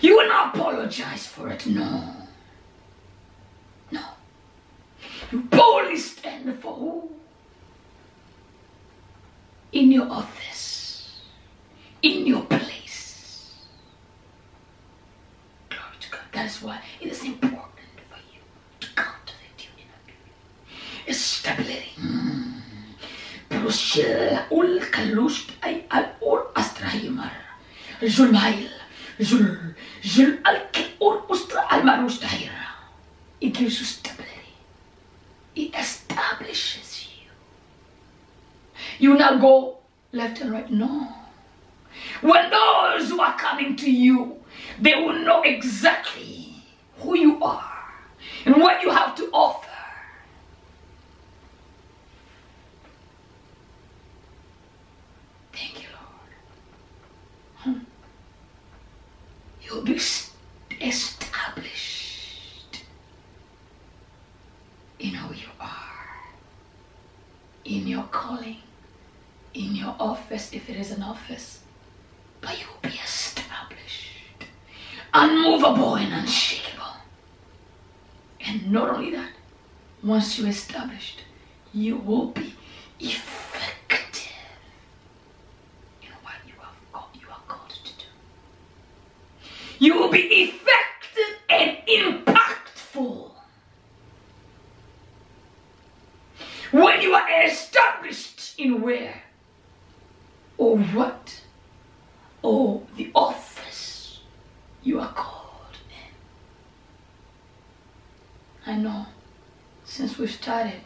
[0.00, 2.14] You will not apologize for it, no.
[3.92, 4.02] No.
[5.30, 7.10] You boldly stand for who?
[9.72, 11.20] In your office,
[12.02, 13.54] in your place.
[15.68, 16.20] Glory to God.
[16.32, 18.40] That is why it is important for you
[18.80, 21.12] to cultivate your inner beauty.
[21.12, 21.92] Stability.
[31.00, 31.82] Ur ustra al.
[33.40, 34.54] It gives you stability.
[35.56, 37.30] It establishes you.
[38.98, 39.78] You not go
[40.12, 40.70] left and right.
[40.70, 41.08] No.
[42.20, 44.36] When those who are coming to you,
[44.80, 46.54] they will know exactly
[46.98, 47.64] who you are
[48.44, 49.68] and what you have to offer.
[55.52, 55.88] Thank you,
[57.64, 57.76] Lord.
[57.76, 57.84] Hmm.
[59.70, 60.00] You'll be
[60.80, 62.82] established
[64.98, 66.16] in who you are,
[67.64, 68.56] in your calling,
[69.54, 71.60] in your office, if it is an office,
[72.40, 74.08] but you'll be established,
[75.14, 76.96] unmovable and unshakable.
[78.44, 79.30] And not only that,
[80.02, 81.20] once you're established,
[81.72, 82.54] you will be
[82.98, 84.32] effective
[86.02, 87.90] in what you are, called, you are called to do.
[89.80, 93.30] You will be effective and impactful.
[96.70, 99.22] When you are established in where
[100.58, 101.40] or what
[102.42, 104.20] or the office
[104.82, 105.78] you are called.
[108.66, 108.74] In.
[108.74, 109.06] I know
[109.84, 110.82] since we've started,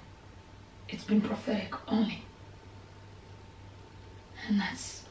[0.88, 2.22] it's been prophetic only.
[4.46, 5.02] And that's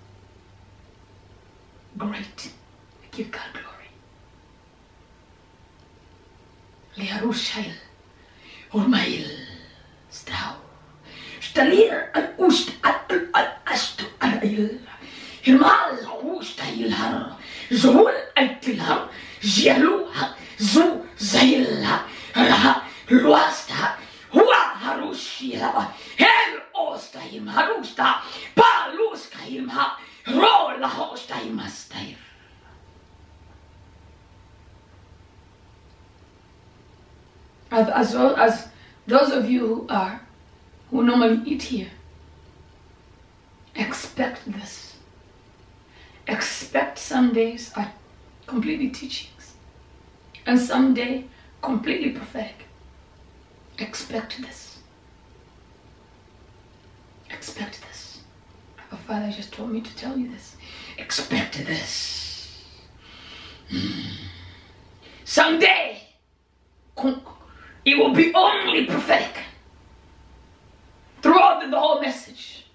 [1.98, 2.54] great.
[3.16, 3.90] Give God glory.
[6.98, 7.72] לירושל
[8.74, 9.28] ורמאיל
[10.12, 10.56] סטאו.
[11.40, 12.74] שתליר על אושת
[13.34, 14.78] על אשתו אראיל.
[15.48, 17.30] הרמל ושתאיל הר.
[17.72, 18.48] זהול אל
[18.80, 19.08] הר.
[19.42, 20.12] זיאלו
[20.58, 22.04] זו זייל הר.
[23.10, 23.72] לואסת
[24.34, 24.52] هو
[24.82, 28.16] هروشيها هل اوستايم هروشتا
[28.58, 29.98] بالوستايم ها
[30.28, 32.23] رولا هوستايم استاير
[37.74, 38.68] As, as well as
[39.08, 40.22] those of you who are,
[40.92, 41.90] who normally eat here,
[43.74, 44.96] expect this.
[46.28, 47.92] Expect some days are
[48.46, 49.56] completely teachings,
[50.46, 51.26] and some day
[51.64, 52.68] completely prophetic.
[53.80, 54.78] Expect this.
[57.32, 58.20] Expect this.
[58.92, 60.56] Our Father just told me to tell you this.
[61.00, 62.64] Expect this.
[63.72, 64.12] Mm.
[65.26, 66.04] Someday,
[67.86, 69.44] it will be only prophetic
[71.22, 72.66] throughout the whole message.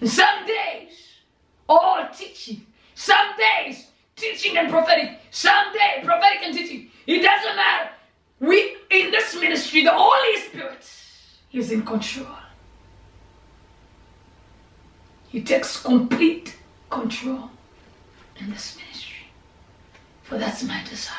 [0.00, 0.92] And some days,
[1.68, 2.66] all teaching.
[2.94, 5.20] Some days, teaching and prophetic.
[5.30, 6.90] Some day, prophetic and teaching.
[7.06, 7.90] It doesn't matter.
[8.40, 10.86] We in this ministry, the Holy Spirit
[11.52, 12.26] is in control.
[15.28, 16.56] He takes complete
[16.90, 17.50] control
[18.38, 19.26] in this ministry.
[20.22, 21.14] For that's my desire.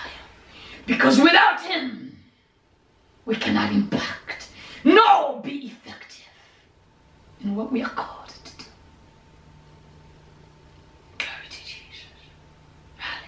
[0.86, 2.17] Because without him,
[3.28, 4.48] we cannot impact,
[4.86, 6.26] nor be effective
[7.44, 8.64] in what we are called to do.
[11.18, 12.06] Glory to Jesus.
[12.96, 13.28] Hallelujah.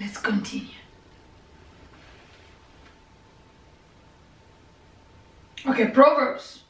[0.00, 0.74] Let's continue.
[5.66, 6.64] Okay, Proverbs.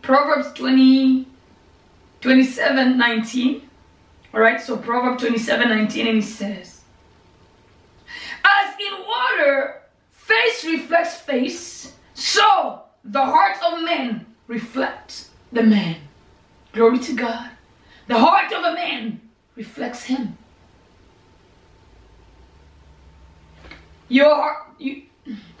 [0.00, 1.26] Proverbs 20,
[2.22, 3.68] 27, 19.
[4.34, 6.80] All right, so Proverbs 27, 19, and it says,
[8.44, 15.96] As in water, face reflects face, so the heart of man reflects the man.
[16.72, 17.50] Glory to God.
[18.06, 19.20] The heart of a man
[19.54, 20.38] reflects him.
[24.08, 25.02] Your heart, you,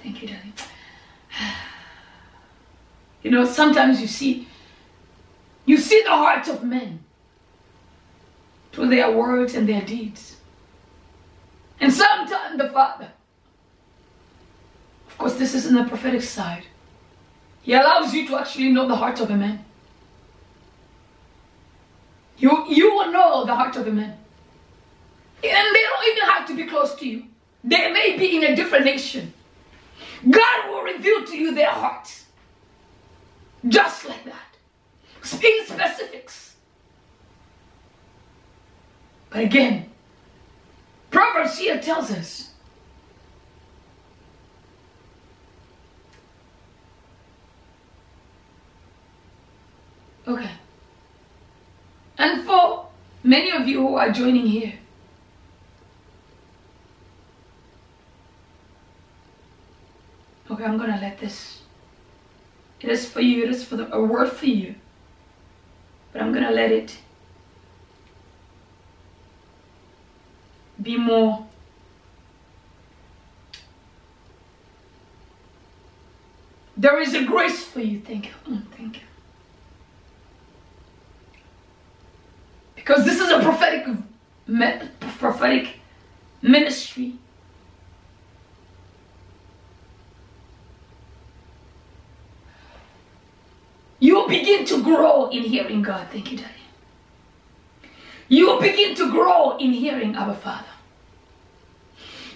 [0.02, 0.54] thank you, darling.
[3.22, 4.48] You know, sometimes you see,
[5.64, 7.04] you see the hearts of men
[8.72, 10.36] through their words and their deeds.
[11.80, 13.10] And sometimes the Father,
[15.08, 16.64] of course, this is in the prophetic side,
[17.62, 19.64] He allows you to actually know the heart of a man.
[22.38, 24.18] You, you will know the heart of a man.
[25.44, 27.24] And they don't even have to be close to you.
[27.62, 29.32] They may be in a different nation.
[30.28, 32.26] God will reveal to you their hearts.
[33.68, 35.40] Just like that.
[35.42, 36.51] In specifics.
[39.32, 39.90] But again,
[41.10, 42.50] Proverbs here tells us
[50.26, 50.50] Okay.
[52.18, 52.86] And for
[53.24, 54.74] many of you who are joining here,
[60.48, 61.62] okay, I'm gonna let this.
[62.80, 63.44] It is for you.
[63.44, 64.76] It is for the, a word for you.
[66.12, 66.98] But I'm gonna let it
[70.82, 71.46] be more.
[76.76, 78.00] There is a grace for you.
[78.00, 78.32] Thank you.
[78.48, 79.02] Mm, thank you.
[82.74, 83.86] Because this is a prophetic,
[85.18, 85.76] prophetic
[86.40, 87.14] ministry.
[94.00, 96.08] You begin to grow in hearing God.
[96.10, 96.50] Thank you, Daddy.
[98.28, 100.71] You begin to grow in hearing our Father.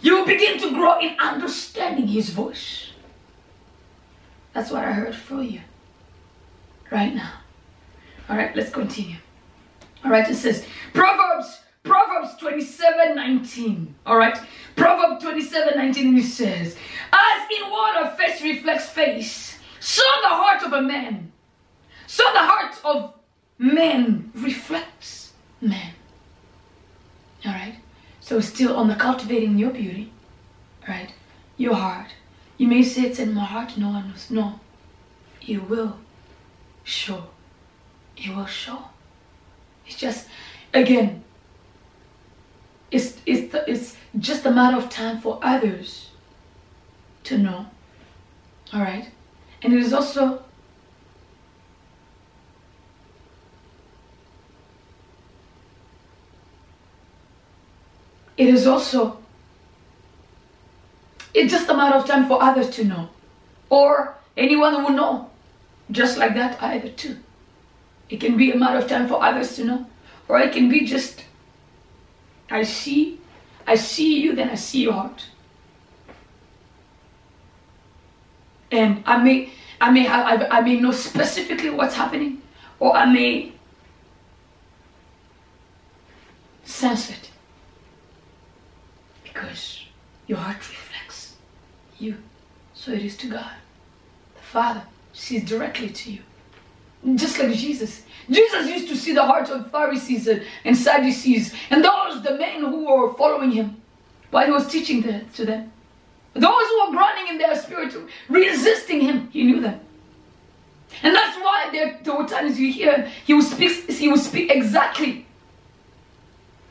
[0.07, 2.91] You begin to grow in understanding His voice.
[4.53, 5.63] That's what I heard for you
[6.93, 7.33] right now.
[8.29, 9.17] All right, let's continue.
[10.05, 13.97] All right, it says Proverbs, Proverbs 27 19.
[14.07, 14.39] All right,
[14.77, 16.77] Proverbs 27 19, it says,
[17.13, 21.33] As in water, face reflects face, so the heart of a man,
[22.07, 23.13] so the heart of
[23.59, 25.96] man reflects man.
[28.27, 30.13] So still on the cultivating your beauty,
[30.89, 31.13] right?
[31.57, 32.09] Your heart.
[32.59, 34.33] You may say it's in my heart, no one knows.
[34.33, 34.59] No,
[35.41, 35.97] you will
[36.83, 37.29] show.
[38.17, 38.81] You will show.
[39.87, 40.27] It's just,
[40.75, 41.23] again,
[42.91, 46.11] it's, it's, it's just a matter of time for others
[47.25, 47.67] to know.
[48.73, 49.09] All right?
[49.63, 50.43] And it is also
[58.37, 59.19] it is also
[61.35, 63.09] it's just a matter of time for others to know
[63.69, 65.31] or anyone who will know
[65.91, 67.17] just like that either too.
[68.09, 69.87] It can be a matter of time for others to know
[70.29, 71.25] or it can be just
[72.51, 73.21] i see
[73.67, 75.27] i see you then i see your heart.
[78.71, 82.43] And i may i may have I, I may know specifically what's happening
[82.81, 83.53] or i may
[86.65, 87.31] sense it
[89.37, 89.85] because
[90.27, 91.37] your heart reflects
[91.99, 92.17] you.
[92.75, 93.53] So it is to God.
[94.35, 94.83] The Father
[95.13, 96.21] sees directly to you.
[97.15, 98.03] Just like Jesus.
[98.29, 100.29] Jesus used to see the hearts of Pharisees
[100.65, 103.81] and Sadducees and those, the men who were following him
[104.31, 105.73] while he was teaching to them.
[106.35, 107.95] Those who were groaning in their spirit,
[108.29, 109.81] resisting him, he knew them.
[111.03, 114.51] And that's why there, there were times you hear he would speak, he would speak
[114.51, 115.27] exactly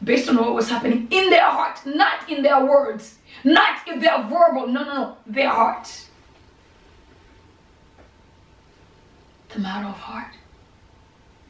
[0.04, 4.24] based on what was happening in their heart, not in their words, not if they're
[4.24, 5.89] verbal, no, no, no, their heart.
[9.50, 10.34] The matter of heart.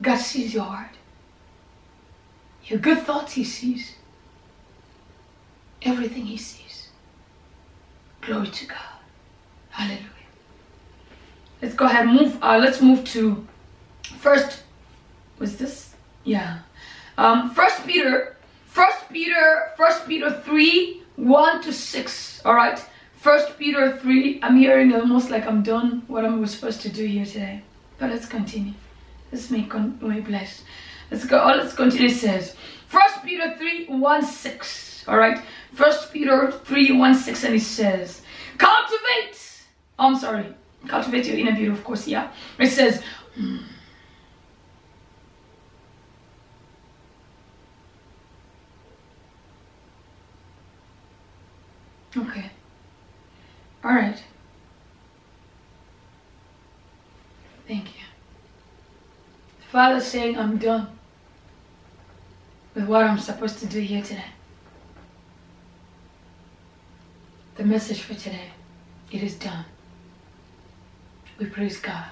[0.01, 0.91] God sees your heart.
[2.65, 3.95] Your good thoughts, He sees.
[5.81, 6.89] Everything He sees.
[8.21, 8.79] Glory to God.
[9.69, 10.09] Hallelujah.
[11.61, 12.37] Let's go ahead and move.
[12.41, 13.45] Uh, let's move to
[14.19, 14.63] first.
[15.39, 15.95] Was this?
[16.23, 16.59] Yeah.
[17.17, 18.34] Um, first Peter
[18.75, 22.41] First Peter, First Peter 3, 1 to 6.
[22.45, 22.85] Alright?
[23.15, 24.41] First Peter 3.
[24.43, 27.61] I'm hearing almost like I'm done what I'm supposed to do here today.
[27.97, 28.73] But let's continue.
[29.31, 30.63] Let's make may bless.
[31.09, 31.39] Let's go.
[31.41, 32.09] Oh, let's continue.
[32.09, 32.57] It says
[32.87, 35.05] First Peter 3, 1, 6.
[35.07, 35.39] Alright?
[35.73, 38.23] First Peter 3, 1, 6, and it says,
[38.57, 39.39] Cultivate.
[39.97, 40.53] Oh, I'm sorry.
[40.89, 42.29] Cultivate your inner beauty, of course, yeah.
[42.59, 43.01] It says,
[43.35, 43.59] hmm,
[52.17, 52.49] Okay.
[53.83, 54.21] All right.
[57.67, 58.03] Thank you.
[59.59, 60.87] The Father's saying, I'm done
[62.73, 64.23] with what I'm supposed to do here today.
[67.55, 68.49] The message for today,
[69.11, 69.65] it is done.
[71.37, 72.11] We praise God.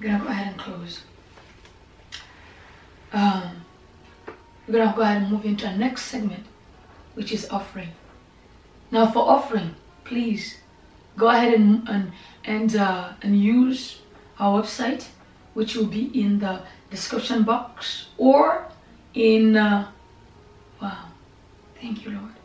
[0.00, 1.02] Going to go ahead and close.
[3.12, 3.64] Um,
[4.68, 6.44] we're to go ahead and move into our next segment,
[7.14, 7.88] which is offering.
[8.90, 9.74] Now for offering,
[10.04, 10.58] please
[11.16, 12.12] go ahead and and
[12.44, 14.00] and, uh, and use
[14.38, 15.06] our website,
[15.54, 18.66] which will be in the description box or
[19.14, 19.56] in.
[19.56, 19.90] Uh,
[20.80, 21.06] wow,
[21.80, 22.36] thank you, Lord.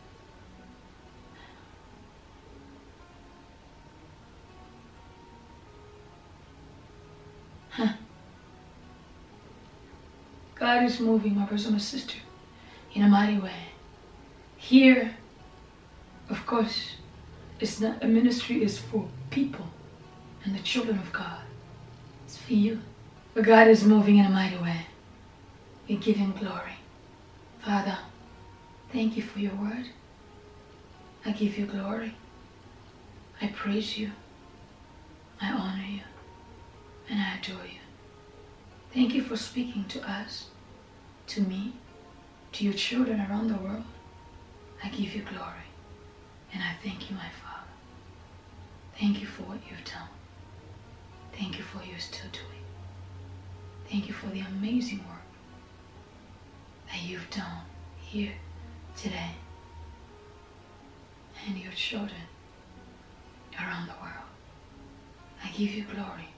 [10.62, 12.18] God is moving, my brother and my sister,
[12.94, 13.72] in a mighty way.
[14.56, 15.16] Here
[16.32, 16.96] of course,
[17.60, 19.66] it's not a ministry is for people
[20.44, 21.42] and the children of God.
[22.24, 22.80] It's for you.
[23.34, 24.86] But God is moving in a mighty way.
[25.86, 26.76] We give him glory.
[27.62, 27.98] Father,
[28.92, 29.86] thank you for your word.
[31.24, 32.14] I give you glory.
[33.40, 34.10] I praise you.
[35.40, 36.00] I honor you.
[37.10, 37.80] And I adore you.
[38.94, 40.46] Thank you for speaking to us,
[41.28, 41.74] to me,
[42.52, 43.84] to your children around the world.
[44.82, 45.61] I give you glory.
[46.52, 47.70] And I thank you, my Father.
[48.98, 50.08] Thank you for what you've done.
[51.32, 52.64] Thank you for what you're still doing.
[53.90, 55.22] Thank you for the amazing work
[56.88, 57.62] that you've done
[58.00, 58.32] here
[58.96, 59.30] today
[61.46, 62.20] and your children
[63.58, 64.28] around the world.
[65.42, 66.28] I give you glory.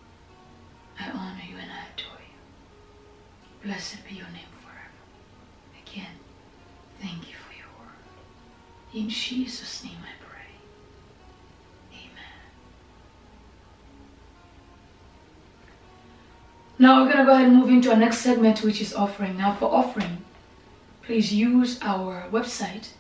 [0.99, 3.67] I honor you and I adore you.
[3.69, 4.91] Blessed be your name forever.
[5.87, 6.15] Again,
[7.01, 7.44] thank you.
[8.95, 10.53] In Jesus' name I pray.
[11.93, 12.13] Amen.
[16.79, 19.37] Now we're going to go ahead and move into our next segment, which is offering.
[19.37, 20.19] Now, for offering,
[21.03, 22.91] please use our website,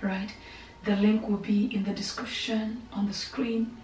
[0.00, 0.32] Right?
[0.84, 3.76] The link will be in the description on the screen.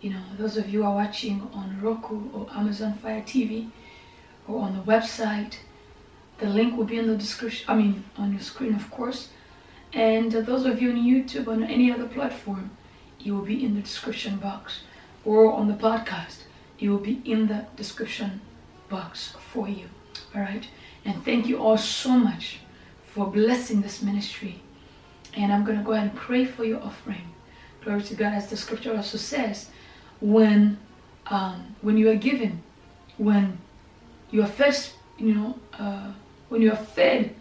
[0.00, 3.70] You know, those of you are watching on Roku or Amazon Fire TV
[4.46, 5.56] or on the website,
[6.38, 9.30] the link will be in the description, I mean, on your screen, of course.
[9.92, 12.70] And those of you on YouTube or on any other platform,
[13.24, 14.82] it will be in the description box
[15.24, 16.42] or on the podcast,
[16.78, 18.40] it will be in the description
[18.88, 19.86] box for you.
[20.34, 20.66] All right.
[21.04, 22.60] And thank you all so much
[23.04, 24.62] for blessing this ministry.
[25.36, 27.34] And I'm going to go ahead and pray for your offering.
[27.82, 29.70] Glory to God, as the scripture also says,
[30.20, 30.78] when
[31.26, 32.62] um, when you are given,
[33.18, 33.58] when
[34.30, 34.78] you are fed,
[35.18, 36.12] you know, uh,
[36.48, 37.34] when you are fed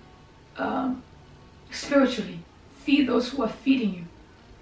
[0.58, 1.04] um,
[1.72, 2.40] spiritually,
[2.84, 4.06] feed those who are feeding you,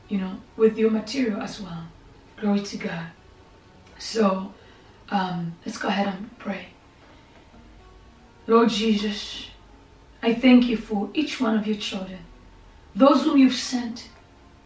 [0.09, 1.88] you know, with your material as well.
[2.38, 3.07] Glory to God.
[3.97, 4.53] So
[5.09, 6.68] um, let's go ahead and pray.
[8.47, 9.47] Lord Jesus,
[10.22, 12.20] I thank you for each one of your children,
[12.95, 14.09] those whom you've sent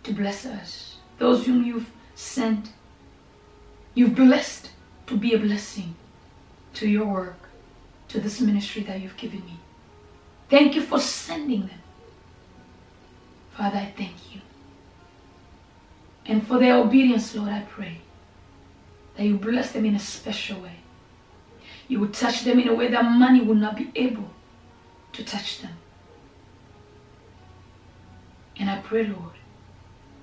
[0.04, 2.72] to bless us, those whom you've sent,
[3.94, 4.72] you've blessed
[5.08, 5.96] to be a blessing
[6.76, 7.50] to your work,
[8.10, 9.60] to this ministry that you've given me.
[10.50, 11.82] Thank you for sending them.
[13.52, 14.42] Father, I thank you.
[16.26, 18.02] And for their obedience, Lord, I pray
[19.16, 20.78] that you bless them in a special way.
[21.88, 24.30] You will touch them in a way that money will not be able
[25.14, 25.74] to touch them.
[28.60, 29.34] And I pray, Lord,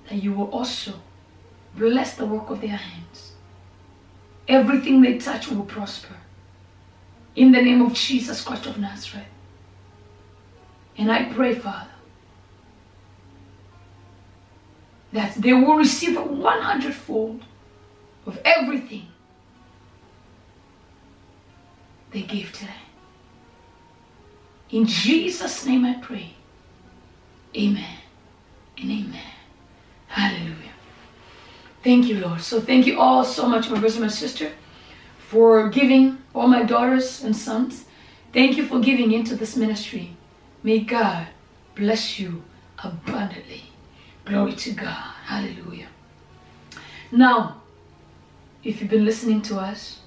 [0.09, 0.93] that you will also
[1.75, 3.26] bless the work of their hands.
[4.47, 6.15] Everything they touch will prosper.
[7.35, 9.25] In the name of Jesus Christ of Nazareth.
[10.97, 11.91] And I pray, Father,
[15.13, 17.43] that they will receive a 100 fold
[18.25, 19.07] of everything
[22.11, 22.71] they gave today.
[24.71, 26.33] In Jesus' name I pray.
[27.55, 27.97] Amen
[28.77, 29.31] and amen.
[30.07, 30.66] Hallelujah.
[31.87, 32.41] Thank you, Lord.
[32.41, 34.51] So thank you all so much, my brothers and my sister,
[35.19, 37.85] for giving, all my daughters and sons.
[38.33, 40.17] Thank you for giving into this ministry.
[40.63, 41.27] May God
[41.75, 42.43] bless you
[42.83, 43.71] abundantly.
[44.25, 45.13] Glory to God.
[45.27, 45.87] Hallelujah.
[47.09, 47.61] Now,
[48.65, 50.01] if you've been listening to us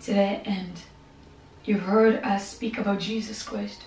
[0.00, 0.72] today and
[1.66, 3.82] you've heard us speak about Jesus Christ,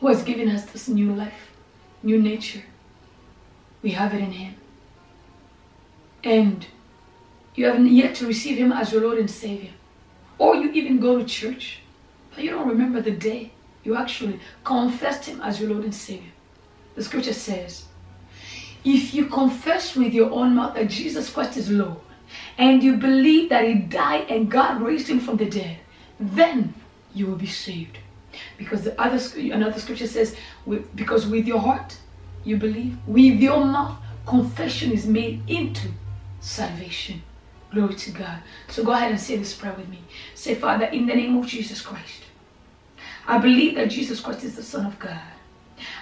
[0.00, 1.52] who has given us this new life,
[2.02, 2.62] new nature,
[3.82, 4.57] we have it in Him.
[6.28, 6.66] And
[7.54, 9.70] you haven't yet to receive Him as your Lord and Savior,
[10.36, 11.80] or you even go to church,
[12.34, 13.52] but you don't remember the day
[13.82, 16.32] you actually confessed Him as your Lord and Savior.
[16.96, 17.86] The scripture says,
[18.84, 21.98] if you confess with your own mouth that Jesus Christ is Lord,
[22.58, 25.78] and you believe that he died and God raised him from the dead,
[26.20, 26.74] then
[27.14, 27.96] you will be saved.
[28.58, 29.18] Because the other
[29.50, 30.36] another scripture says,
[30.94, 31.96] because with your heart
[32.44, 35.88] you believe, with your mouth confession is made into
[36.48, 37.22] salvation.
[37.70, 38.38] Glory to God.
[38.68, 40.02] So go ahead and say this prayer with me.
[40.34, 42.22] Say, Father, in the name of Jesus Christ,
[43.26, 45.20] I believe that Jesus Christ is the Son of God.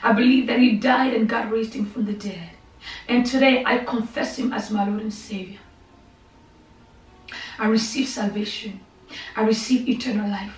[0.03, 2.51] I believe that He died and God raised Him from the dead.
[3.09, 5.59] And today I confess Him as my Lord and Savior.
[7.59, 8.81] I receive salvation.
[9.35, 10.57] I receive eternal life.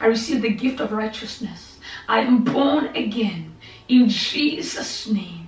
[0.00, 1.78] I receive the gift of righteousness.
[2.08, 3.54] I am born again
[3.88, 5.39] in Jesus' name.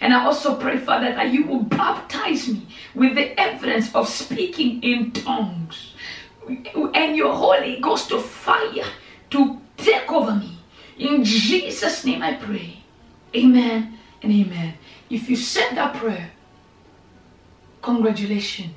[0.00, 4.82] And I also pray, Father, that you will baptize me with the evidence of speaking
[4.82, 5.94] in tongues
[6.46, 8.84] and your Holy Ghost of fire
[9.30, 10.58] to take over me.
[10.98, 12.78] In Jesus' name I pray.
[13.34, 14.74] Amen and amen.
[15.10, 16.30] If you said that prayer,
[17.82, 18.74] congratulations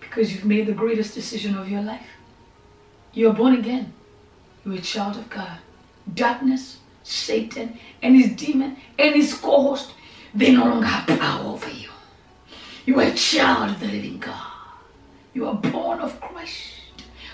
[0.00, 2.06] because you've made the greatest decision of your life.
[3.12, 3.92] You're born again.
[4.64, 5.58] You're a child of God.
[6.14, 9.92] Darkness, Satan, and his demon, and his co-host,
[10.36, 11.88] they no longer have power over you.
[12.84, 14.52] You are a child of the living God.
[15.32, 16.74] You are born of Christ,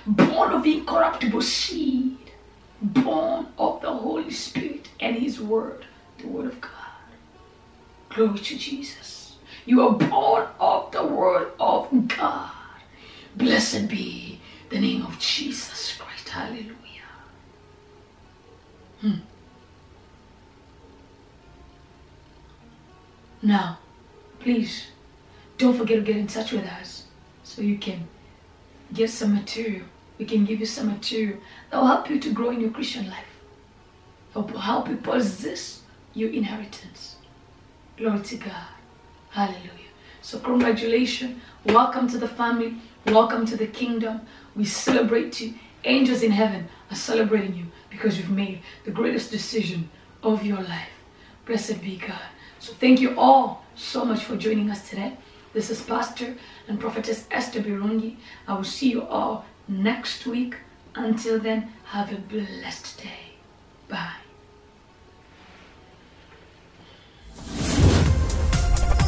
[0.06, 2.30] born of incorruptible seed,
[2.80, 5.84] born of the Holy Spirit and his word,
[6.18, 6.70] the word of God.
[8.10, 9.36] Glory to Jesus.
[9.66, 12.52] You are born of the word of God.
[13.34, 14.40] Blessed be
[14.70, 16.28] the name of Jesus Christ.
[16.28, 16.76] Hallelujah.
[19.00, 19.31] Hmm.
[23.44, 23.78] Now,
[24.38, 24.86] please
[25.58, 27.06] don't forget to get in touch with us
[27.42, 28.06] so you can
[28.94, 29.86] get some material.
[30.18, 31.38] We can give you some material
[31.70, 33.26] that will help you to grow in your Christian life.
[34.32, 35.82] Help, help you possess
[36.14, 37.16] your inheritance.
[37.96, 38.68] Glory to God.
[39.30, 39.90] Hallelujah.
[40.20, 41.40] So congratulations.
[41.64, 42.76] Welcome to the family.
[43.06, 44.20] Welcome to the kingdom.
[44.54, 45.54] We celebrate you.
[45.84, 49.90] Angels in heaven are celebrating you because you've made the greatest decision
[50.22, 50.90] of your life.
[51.44, 52.20] Blessed be God.
[52.62, 55.16] So thank you all so much for joining us today.
[55.52, 56.36] This is Pastor
[56.68, 58.18] and Prophetess Esther Birungi.
[58.46, 60.54] I will see you all next week.
[60.94, 63.34] Until then, have a blessed day.
[63.88, 64.14] Bye.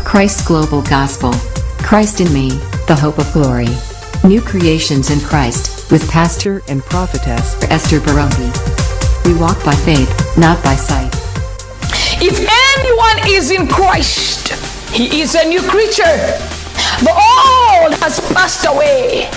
[0.05, 1.33] Christ Global Gospel.
[1.79, 2.49] Christ in me,
[2.89, 3.69] the hope of glory.
[4.25, 8.51] New creations in Christ, with Pastor and prophetess Esther Birungi.
[9.25, 11.15] We walk by faith, not by sight.
[12.21, 12.64] If
[13.05, 14.49] anyone is in Christ,
[14.93, 16.17] he is a new creature.
[17.01, 19.31] The old has passed away.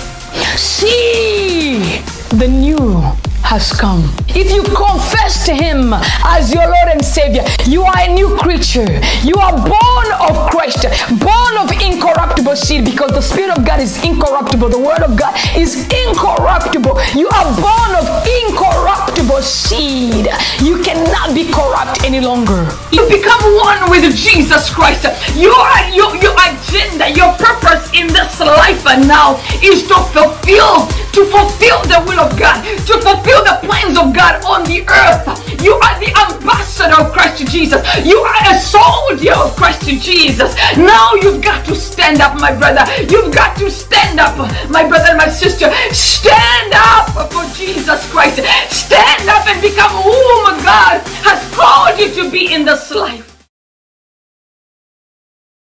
[0.56, 2.00] See,
[2.36, 3.02] the new
[3.42, 4.04] has come.
[4.28, 5.92] If you confess to him
[6.24, 8.86] as your Lord and Savior, you are a new creature.
[9.22, 10.84] You are born of Christ,
[11.20, 14.68] born of incorruptible seed because the Spirit of God is incorruptible.
[14.68, 16.98] The Word of God is incorruptible.
[17.14, 18.06] You are born of
[18.44, 20.28] incorruptible seed.
[20.60, 22.68] You cannot be corrupt any longer.
[22.92, 25.04] You become one with Jesus Christ.
[25.36, 25.56] Your,
[25.94, 31.82] your, your agenda, your purpose in this life and now is to fulfill, to fulfill
[31.90, 35.26] the will of God, to fulfill the plans of God on the earth.
[35.60, 37.82] You are the ambassador of Christ Jesus.
[38.06, 40.54] You are a soldier of Christ Jesus.
[40.76, 42.86] Now you've got to stand up, my brother.
[43.10, 44.38] You've got to stand up,
[44.70, 45.66] my brother and my sister.
[45.90, 48.38] Stand up for Jesus Christ.
[48.70, 53.27] Stand up and become whom God has called you to be in this life.